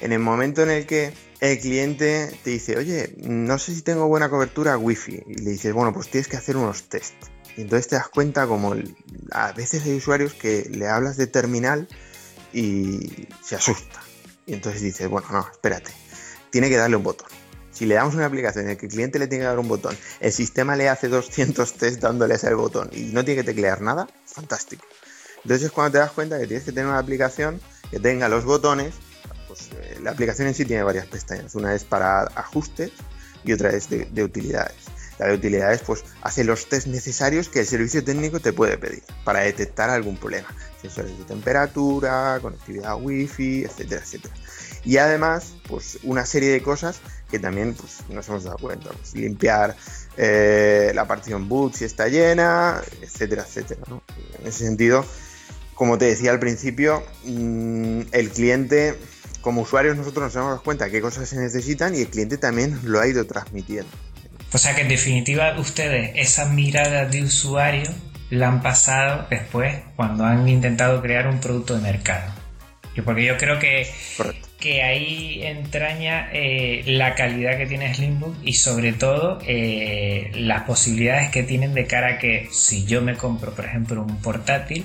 [0.00, 4.08] En el momento en el que el cliente te dice, oye, no sé si tengo
[4.08, 7.14] buena cobertura Wi-Fi, y le dices, bueno, pues tienes que hacer unos test.
[7.56, 8.74] Y entonces te das cuenta como
[9.30, 11.88] a veces hay usuarios que le hablas de terminal
[12.52, 14.02] y se asusta.
[14.46, 15.90] Y entonces dices, bueno, no, espérate,
[16.50, 17.28] tiene que darle un botón
[17.76, 19.94] Si le damos una aplicación en que el cliente le tiene que dar un botón,
[20.20, 24.08] el sistema le hace 200 test dándoles el botón y no tiene que teclear nada,
[24.24, 24.86] fantástico.
[25.42, 27.60] Entonces es cuando te das cuenta que tienes que tener una aplicación
[27.90, 28.94] que tenga los botones.
[29.46, 31.54] Pues, eh, la aplicación en sí tiene varias pestañas.
[31.54, 32.92] Una es para ajustes
[33.44, 34.76] y otra es de, utilidades.
[35.18, 39.02] La de utilidades pues hace los test necesarios que el servicio técnico te puede pedir
[39.22, 40.48] para detectar algún problema.
[40.80, 44.34] Sensores de temperatura, conectividad wifi, etcétera, etcétera.
[44.86, 48.90] Y además, pues una serie de cosas que también pues, nos hemos dado cuenta.
[48.90, 49.76] Pues, limpiar
[50.16, 53.80] eh, la partición boot si está llena, etcétera, etcétera.
[54.40, 55.04] En ese sentido,
[55.74, 58.94] como te decía al principio, mm, el cliente,
[59.40, 62.78] como usuarios nosotros nos hemos dado cuenta qué cosas se necesitan y el cliente también
[62.84, 63.90] lo ha ido transmitiendo.
[64.52, 67.90] O sea que en definitiva ustedes esa mirada de usuario
[68.30, 72.32] la han pasado después cuando han intentado crear un producto de mercado.
[73.04, 73.92] Porque yo creo que,
[74.66, 81.30] que ahí entraña eh, la calidad que tiene Slimbook y sobre todo eh, las posibilidades
[81.30, 84.84] que tienen de cara a que si yo me compro, por ejemplo, un portátil,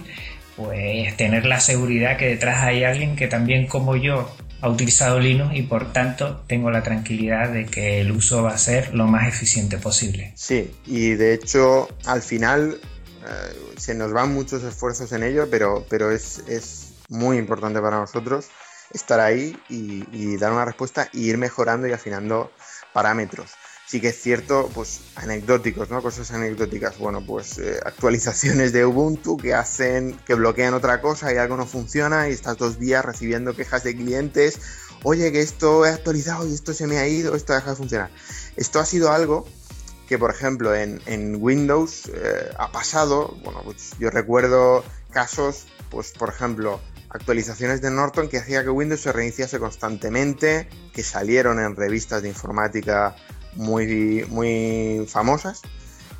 [0.55, 5.55] pues tener la seguridad que detrás hay alguien que también como yo ha utilizado Linux
[5.55, 9.27] y por tanto tengo la tranquilidad de que el uso va a ser lo más
[9.27, 10.31] eficiente posible.
[10.35, 12.79] Sí, y de hecho al final
[13.25, 17.97] eh, se nos van muchos esfuerzos en ello, pero, pero es, es muy importante para
[17.97, 18.45] nosotros
[18.93, 22.51] estar ahí y, dar una respuesta e ir mejorando y afinando
[22.93, 23.51] parámetros.
[23.87, 26.01] Sí que es cierto, pues anecdóticos, ¿no?
[26.01, 26.97] Cosas anecdóticas.
[26.97, 31.65] Bueno, pues eh, actualizaciones de Ubuntu que hacen, que bloquean otra cosa y algo no
[31.65, 34.59] funciona y estás dos días recibiendo quejas de clientes.
[35.03, 38.11] Oye, que esto he actualizado y esto se me ha ido, esto deja de funcionar.
[38.55, 39.45] Esto ha sido algo
[40.07, 43.35] que, por ejemplo, en, Windows eh, ha pasado.
[43.43, 46.79] Bueno, pues yo recuerdo casos, pues por ejemplo,
[47.13, 52.29] actualizaciones de Norton que hacía que Windows se reiniciase constantemente, que salieron en revistas de
[52.29, 53.15] informática
[53.55, 55.61] muy, muy famosas,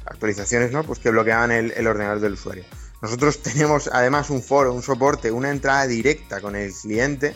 [0.05, 0.83] actualizaciones ¿no?
[0.83, 2.65] pues que bloqueaban el, ordenador del usuario.
[3.01, 7.35] Nosotros tenemos además un foro, un soporte, una entrada directa con el cliente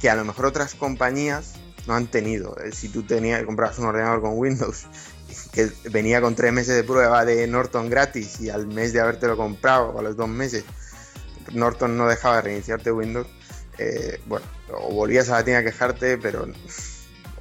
[0.00, 1.54] que a lo mejor otras compañías
[1.86, 2.56] no han tenido.
[2.58, 4.86] Eh, si tú tenías, comprabas un ordenador con Windows
[5.52, 9.36] que venía con tres meses de prueba de Norton gratis y al mes de habértelo
[9.36, 10.64] comprado, o a los dos meses,
[11.52, 13.26] Norton no dejaba de reiniciarte Windows,
[13.78, 16.46] eh, bueno, o volvías a la tienda a quejarte, pero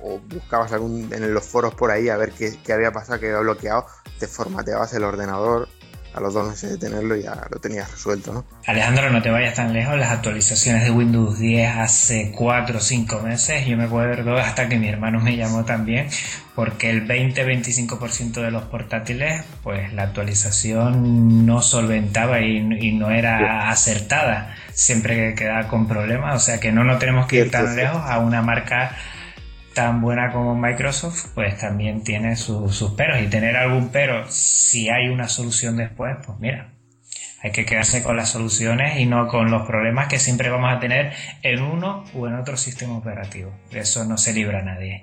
[0.02, 3.28] o buscabas algún en los foros por ahí a ver qué, qué había pasado, que
[3.28, 3.86] había bloqueado,
[4.20, 5.70] te formateabas el ordenador
[6.14, 8.46] a los dos meses de tenerlo ya lo tenías resuelto, ¿no?
[8.66, 13.20] Alejandro, no te vayas tan lejos, las actualizaciones de Windows 10 hace 4 o 5
[13.22, 16.08] meses, yo me acuerdo hasta que mi hermano me llamó también,
[16.56, 22.62] porque el 20-25% de los portátiles, pues la actualización no solventaba y,
[22.94, 27.52] no era acertada, siempre quedaba con problemas, o sea que no nos tenemos que ir
[27.52, 28.96] tan lejos a una marca
[29.74, 33.22] tan buena como Microsoft, pues también tiene sus peros.
[33.22, 36.74] Y tener algún pero, si hay una solución después, pues mira,
[37.44, 40.80] hay que quedarse con las soluciones y no con los problemas que siempre vamos a
[40.80, 41.12] tener
[41.42, 43.54] en uno o en otro sistema operativo.
[43.72, 45.02] eso no se libra nadie.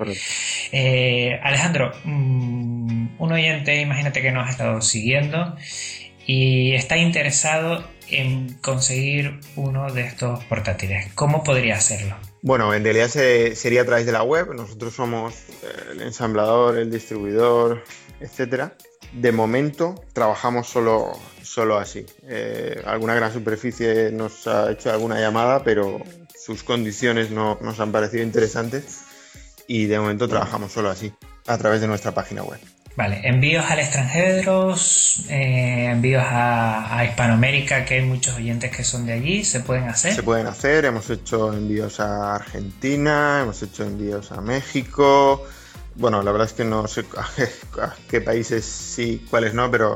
[0.72, 5.54] Eh, Alejandro, mm, un oyente, imagínate que nos ha estado siguiendo
[6.26, 11.12] y está interesado en conseguir uno de estos portátiles.
[11.14, 12.16] ¿Cómo podría hacerlo?
[12.42, 14.54] Bueno, en realidad sería a través de la web.
[14.54, 17.84] Nosotros somos eh, el ensamblador, el distribuidor,
[18.20, 18.76] etcétera.
[19.12, 21.12] De momento trabajamos solo,
[21.42, 22.06] solo así.
[22.22, 26.00] Eh, alguna gran superficie nos ha hecho alguna llamada, pero
[26.34, 29.00] sus condiciones no nos han parecido interesantes
[29.66, 31.12] y de momento trabajamos solo así,
[31.46, 32.58] a través de nuestra página web.
[32.96, 34.74] Vale, envíos al extranjero,
[35.28, 40.14] eh, envíos a, Hispanoamérica, que hay muchos oyentes que son de allí, ¿se pueden hacer?
[40.14, 45.46] Se pueden hacer, hemos hecho envíos a Argentina, hemos hecho envíos a México.
[45.94, 47.04] Bueno, la verdad es que no sé
[47.80, 49.94] a qué, países sí, cuáles no, pero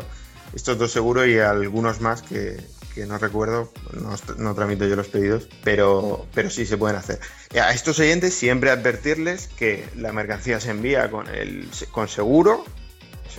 [0.54, 2.62] estos dos seguro y algunos más que,
[3.08, 7.18] no recuerdo, no, no, tramito yo los pedidos, pero, pero sí se pueden hacer.
[7.60, 12.64] A estos oyentes siempre advertirles que la mercancía se envía con, el, con seguro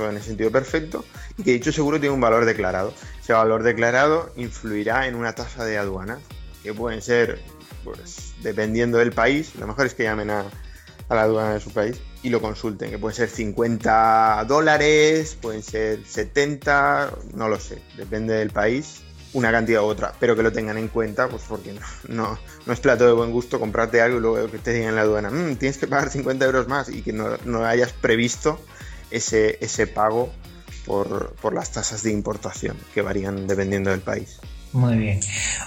[0.04, 1.06] en el sentido perfecto,
[1.38, 2.94] y que dicho seguro tiene un valor declarado.
[3.22, 6.20] Ese valor declarado influirá en una tasa de aduana,
[6.64, 7.42] que pueden ser,
[7.84, 10.46] pues, dependiendo del país, lo mejor es que llamen a,
[11.10, 15.62] a la aduana de su país y lo consulten, que pueden ser 50 dólares, pueden
[15.62, 20.52] ser 70, no lo sé, depende del país, una cantidad u otra, pero que lo
[20.52, 21.74] tengan en cuenta, pues porque
[22.08, 24.96] no, no, es plato de buen gusto comprarte algo y luego que te digan en
[24.96, 28.60] la aduana, mm, tienes que pagar 50 euros más y que no, no hayas previsto
[29.12, 30.32] ese, ese pago
[30.86, 34.40] por, por, las tasas de importación que varían dependiendo del país.
[34.72, 35.20] Muy bien.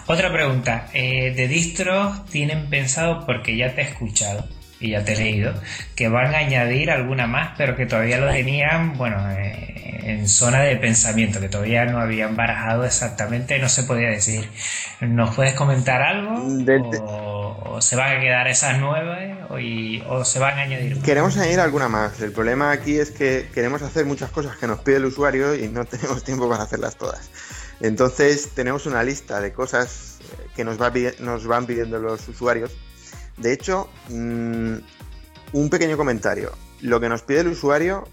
[0.07, 0.89] Otra pregunta.
[0.93, 4.47] Eh, ¿De distros tienen pensado, porque ya te he escuchado,
[4.81, 5.55] y ya te he leído,
[5.95, 10.61] que van a añadir alguna más, pero que todavía lo tenían, bueno, eh, en zona
[10.61, 14.49] de pensamiento, que todavía no habían barajado exactamente, no se podía decir.
[15.01, 16.43] ¿Nos puedes comentar algo?
[17.03, 19.37] o, se van a quedar esas nueve
[20.09, 21.01] o, se van a añadir?
[21.03, 22.20] Queremos añadir alguna más.
[22.20, 25.68] El problema aquí es que queremos hacer muchas cosas que nos pide el usuario y
[25.68, 27.31] no tenemos tiempo para hacerlas todas.
[27.81, 30.18] Entonces tenemos una lista de cosas
[30.57, 32.76] que nos, va, nos van pidiendo los usuarios
[33.41, 34.74] de hecho, mm,
[35.53, 36.53] un pequeño comentario.
[36.80, 38.05] Lo que nos pide el usuario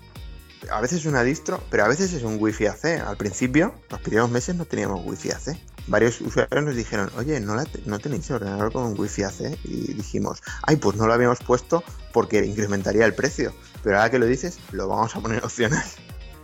[0.71, 2.85] a veces es una distro, pero a veces es un Wi-Fi AC.
[3.05, 5.57] Al principio, los primeros meses no teníamos Wi-Fi AC.
[5.87, 7.55] Varios usuarios nos dijeron, oye, ¿no,
[7.85, 9.59] no tenéis ordenador con Wi-Fi AC?
[9.63, 13.53] Y dijimos, ay, pues no lo habíamos puesto porque incrementaría el precio.
[13.83, 15.83] Pero ahora que lo dices, lo vamos a poner opcional.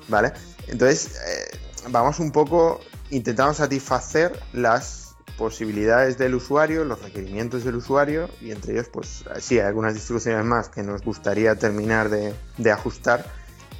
[0.08, 0.34] ¿Vale?
[0.68, 1.58] Entonces, eh,
[1.90, 5.01] vamos un poco intentando satisfacer las
[5.42, 10.46] posibilidades del usuario, los requerimientos del usuario y entre ellos pues sí hay algunas distribuciones
[10.46, 13.26] más que nos gustaría terminar de, ajustar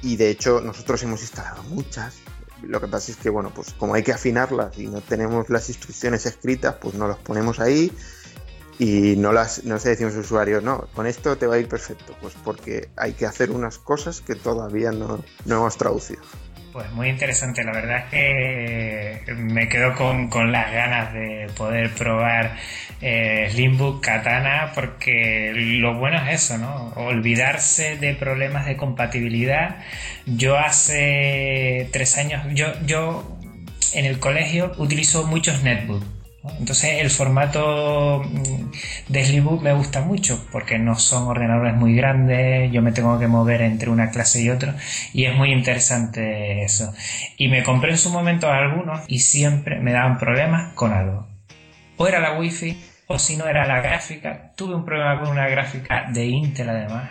[0.02, 2.16] y de hecho nosotros hemos instalado muchas.
[2.62, 5.68] Lo que pasa es que bueno pues como hay que afinarlas y no tenemos las
[5.68, 7.92] instrucciones escritas pues no las ponemos ahí
[8.80, 11.68] y no las no se decimos al usuario no con esto te va a ir
[11.68, 16.22] perfecto pues porque hay que hacer unas cosas que todavía no, no hemos traducido.
[16.72, 22.56] Pues muy interesante, la verdad es que me quedo con, las ganas de poder probar
[23.02, 26.94] eh, Slimbook Katana porque lo bueno es eso, ¿no?
[26.96, 29.84] Olvidarse de problemas de compatibilidad.
[30.24, 33.38] Yo hace tres años, yo, yo
[33.92, 36.21] en el colegio utilizo muchos netbooks
[36.58, 42.72] entonces el formato mm, de Slimbook me gusta mucho porque no son ordenadores muy grandes,
[42.72, 44.76] yo me tengo que mover entre una clase y otra
[45.12, 46.92] y es muy interesante eso.
[47.36, 51.26] Y me compré en su momento algunos y siempre me daban problemas con algo.
[51.96, 52.76] O era la wifi
[53.06, 54.52] o si no era la gráfica.
[54.56, 57.10] Tuve un problema con una gráfica de Intel además,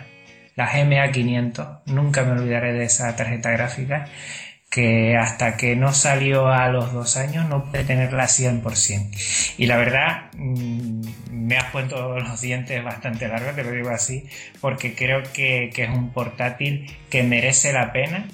[0.54, 4.06] la GMA 500, nunca me olvidaré de esa tarjeta gráfica
[4.72, 9.10] que hasta que no salió a los dos años no puede tenerla 100%.
[9.58, 14.24] Y la verdad, mm, me has puesto los dientes bastante largos, te lo digo así,
[14.62, 18.26] porque creo que, es un portátil que merece la pena,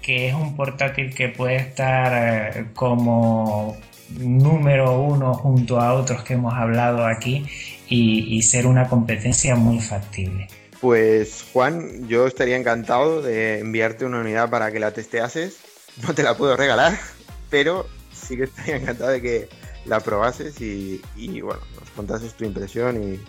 [0.00, 3.76] que es un portátil que puede estar eh, como
[4.10, 7.44] número uno junto a otros que hemos hablado aquí
[7.88, 10.46] y, y ser una competencia muy factible.
[10.80, 15.69] Pues Juan, yo estaría encantado de enviarte una unidad para que la testeases
[16.06, 16.98] no te la puedo regalar,
[17.48, 19.48] pero sí que estoy encantado de que
[19.86, 21.00] la probases y,
[21.40, 23.20] bueno, nos contases tu impresión y,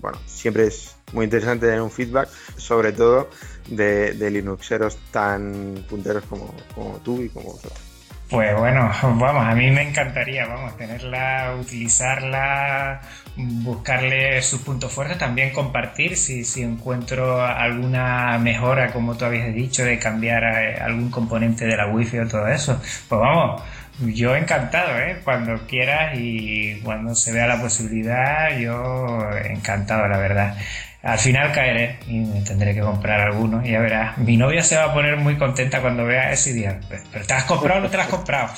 [0.00, 3.28] bueno, siempre es muy interesante tener un feedback, sobre todo
[3.68, 7.91] de, de Linuxeros tan punteros como, como tú y como vosotros.
[8.32, 13.02] Pues bueno, vamos, a mí me encantaría, vamos, tenerla, utilizarla,
[13.36, 19.84] buscarle sus puntos fuertes, también compartir si, si encuentro alguna mejora, como tú habías dicho,
[19.84, 22.80] de cambiar eh, algún componente de la wifi o todo eso.
[23.06, 23.60] Pues vamos,
[24.00, 25.20] yo encantado, ¿eh?
[25.22, 30.56] Cuando quieras y cuando se vea la posibilidad, yo encantado, la verdad.
[31.02, 33.64] Al final caeré y me tendré que comprar alguno.
[33.66, 36.78] Y ya verás, mi novia se va a poner muy contenta cuando vea ese día.
[36.88, 38.52] ¿Pero te has comprado o no te lo has comprado?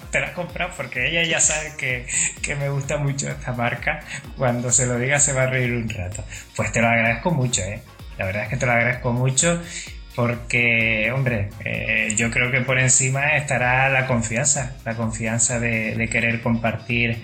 [0.10, 2.06] te lo has comprado porque ella ya sabe que,
[2.42, 4.00] que, me gusta mucho esta marca.
[4.38, 6.24] Cuando se lo diga se va a reír un rato.
[6.56, 7.82] Pues te lo agradezco mucho, ¿eh?
[8.16, 9.60] La verdad es que te lo agradezco mucho
[10.20, 16.42] porque, hombre, eh, yo creo que por encima estará la confianza, la confianza de, querer
[16.42, 17.16] compartir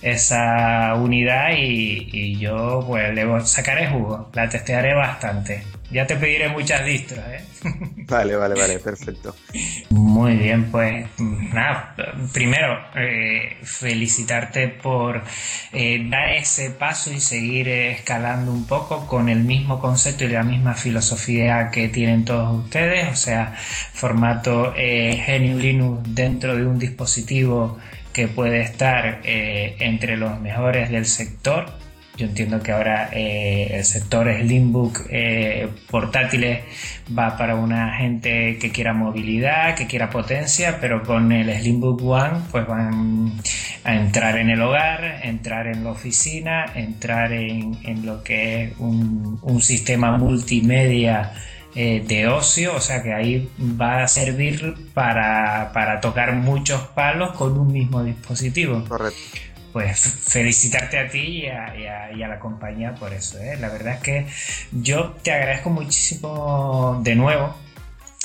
[0.00, 5.62] esa unidad y, y, yo pues le sacaré jugo, la testearé bastante.
[5.90, 7.42] Ya te pediré muchas distros, ¿eh?
[8.08, 9.36] Vale, vale, vale, perfecto.
[9.90, 11.94] Muy bien, pues nada,
[12.32, 15.22] primero eh, felicitarte por
[15.72, 20.42] eh, dar ese paso y seguir escalando un poco con el mismo concepto y la
[20.42, 23.54] misma filosofía que tienen todos ustedes, o sea,
[23.92, 27.78] formato eh, GNU Linux dentro de un dispositivo
[28.14, 31.66] que puede estar entre los mejores del sector
[32.18, 36.64] yo entiendo que ahora eh, el sector Slimbook eh, portátiles
[37.16, 42.40] va para una gente que quiera movilidad, que quiera potencia, pero con el Slimbook One
[42.50, 43.34] pues van
[43.84, 49.62] a entrar en el hogar, entrar en la oficina, entrar en, lo que es un,
[49.62, 51.34] sistema multimedia
[51.74, 53.48] eh, de ocio, o sea que ahí
[53.80, 58.84] va a servir para, para tocar muchos palos con un mismo dispositivo.
[58.88, 59.47] Correcto
[59.78, 63.38] pues felicitarte a ti y a, la compañía por eso.
[63.38, 63.56] ¿eh?
[63.60, 64.26] La verdad es que
[64.72, 67.54] yo te agradezco muchísimo de nuevo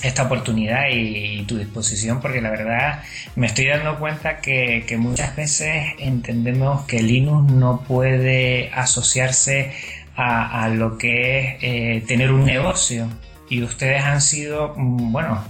[0.01, 3.03] esta oportunidad y, tu disposición porque la verdad
[3.35, 9.73] me estoy dando cuenta que, muchas veces entendemos que Linux no puede asociarse
[10.15, 13.07] a, lo que es eh, tener un negocio.
[13.47, 15.43] Y ustedes han sido, mm, bueno,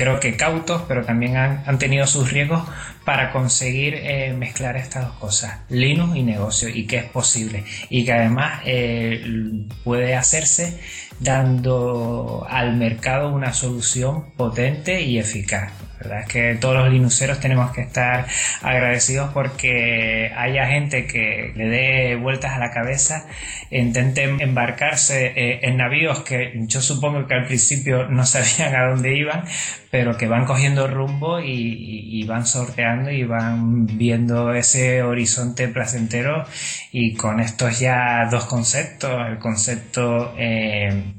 [0.00, 2.62] creo que cautos, pero también han, tenido sus riesgos
[3.10, 8.04] para conseguir eh, mezclar estas dos cosas, Linux y negocio, y que es posible, y
[8.04, 10.78] que además eh, puede hacerse
[11.18, 15.72] dando al mercado una solución potente y eficaz.
[16.00, 18.26] Verdad es que todos los linuxeros tenemos que estar
[18.62, 23.26] agradecidos porque haya gente que le dé vueltas a la cabeza,
[23.70, 29.14] intenten embarcarse eh, en navíos que yo supongo que al principio no sabían a dónde
[29.14, 29.44] iban,
[29.90, 36.46] pero que van cogiendo rumbo y, van sorteando y van viendo ese horizonte placentero.
[36.92, 41.12] Y con estos ya dos conceptos, el concepto eh,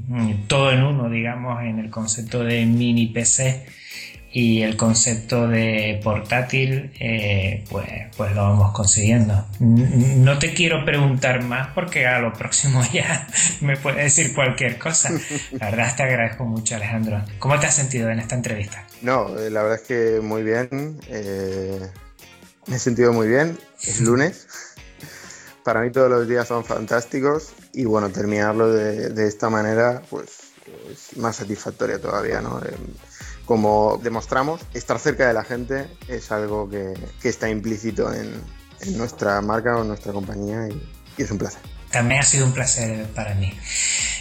[0.47, 3.80] todo en uno, digamos, en el concepto de mini PC
[4.34, 9.45] y el concepto de portátil, eh, pues, pues lo vamos consiguiendo.
[9.59, 13.27] No te quiero preguntar más porque a lo próximo ya
[13.59, 15.11] me puedes decir cualquier cosa.
[15.51, 17.21] La verdad te agradezco mucho, Alejandro.
[17.39, 18.86] ¿Cómo te has sentido en esta entrevista?
[19.01, 20.99] No, eh, la verdad es que muy bien.
[21.07, 21.89] Eh,
[22.67, 23.57] me he sentido muy bien.
[23.84, 24.47] Es lunes.
[25.65, 30.29] Para mí todos los días son fantásticos y bueno, terminarlo de, esta manera, pues
[30.89, 32.59] es más satisfactoria todavía, ¿no?
[33.51, 38.31] Como demostramos, estar cerca de la gente es algo que, está implícito en,
[38.95, 40.81] nuestra marca o en nuestra compañía y,
[41.21, 41.61] es un placer.
[41.91, 43.53] También ha sido un placer para mí.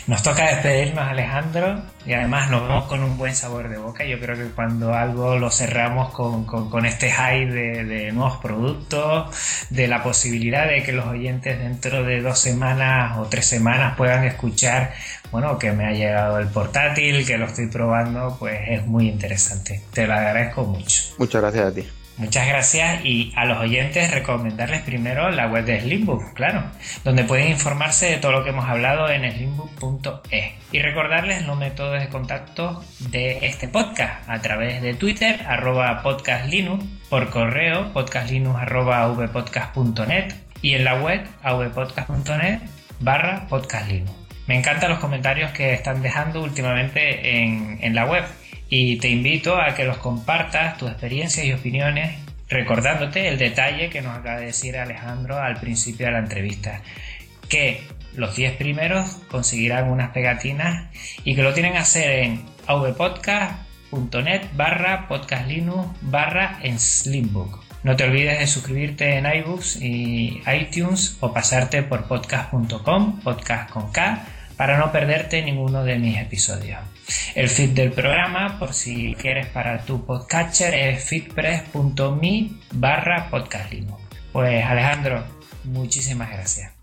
[0.06, 4.04] Nos toca despedirnos, Alejandro, y además nos vamos con un buen sabor de boca.
[4.04, 9.36] Yo creo que cuando algo lo cerramos con, este high de, de, nuevos productos,
[9.70, 14.24] de la posibilidad de que los oyentes dentro de dos semanas o tres semanas puedan
[14.24, 14.94] escuchar
[15.30, 19.80] bueno, que me ha llegado el portátil, que lo estoy probando, pues es muy interesante.
[19.92, 21.02] Te lo agradezco mucho.
[21.18, 21.99] Muchas gracias a ti.
[22.20, 26.64] Muchas gracias y a los oyentes recomendarles primero la web de Slimbook, claro,
[27.02, 31.98] donde pueden informarse de todo lo que hemos hablado en slimbook.es y recordarles los métodos
[31.98, 39.08] de contacto de este podcast a través de Twitter, arroba podcastlinux, por correo podcastlinux arroba
[39.08, 42.60] vpodcast.net y en la web avpodcast.net
[43.00, 44.12] barra podcastlinux.
[44.46, 48.24] Me encantan los comentarios que están dejando últimamente en, la web
[48.70, 52.16] y te invito a que los compartas, tus experiencias y opiniones,
[52.48, 56.80] recordándote el detalle que nos acaba de decir Alejandro al principio de la entrevista,
[57.48, 57.82] que
[58.14, 60.88] los 10 primeros conseguirán unas pegatinas
[61.24, 67.64] y que lo tienen que hacer en avpodcast.net barra podcastlinux barra en Slimbook.
[67.82, 74.76] No te olvides de suscribirte en iBooks y iTunes o pasarte por podcast.com, podcast para
[74.76, 76.78] no perderte ninguno de mis episodios.
[77.34, 83.98] El feed del programa, por si quieres para tu podcatcher, es feedpress.me barra podcastlino.
[84.34, 85.24] Pues Alejandro,
[85.64, 86.74] muchísimas gracias.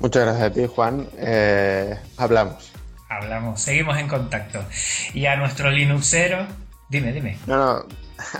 [0.00, 1.06] Muchas gracias a ti, Juan.
[1.18, 2.72] Eh, hablamos.
[3.08, 4.64] Hablamos, seguimos en contacto.
[5.12, 6.48] Y a nuestro Linuxero,
[6.88, 7.38] dime, dime.
[7.46, 7.86] No, no,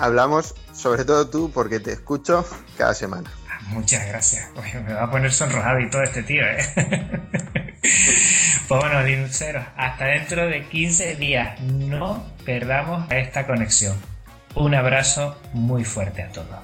[0.01, 2.45] hablamos sobre todo tú porque te escucho
[2.77, 3.31] cada semana.
[3.69, 4.51] Muchas gracias.
[4.85, 7.61] me va a poner sonrojado y todo este tío, ¿eh?
[8.69, 11.61] Pues bueno, Linuxeros, hasta dentro de 15 días.
[11.61, 13.95] No perdamos esta conexión.
[14.55, 16.59] Un abrazo muy fuerte a todos.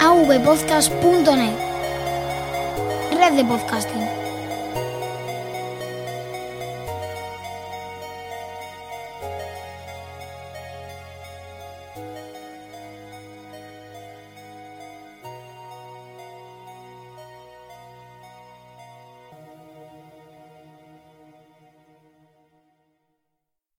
[0.00, 1.56] avpodcast.net
[3.18, 4.03] Red de podcasting.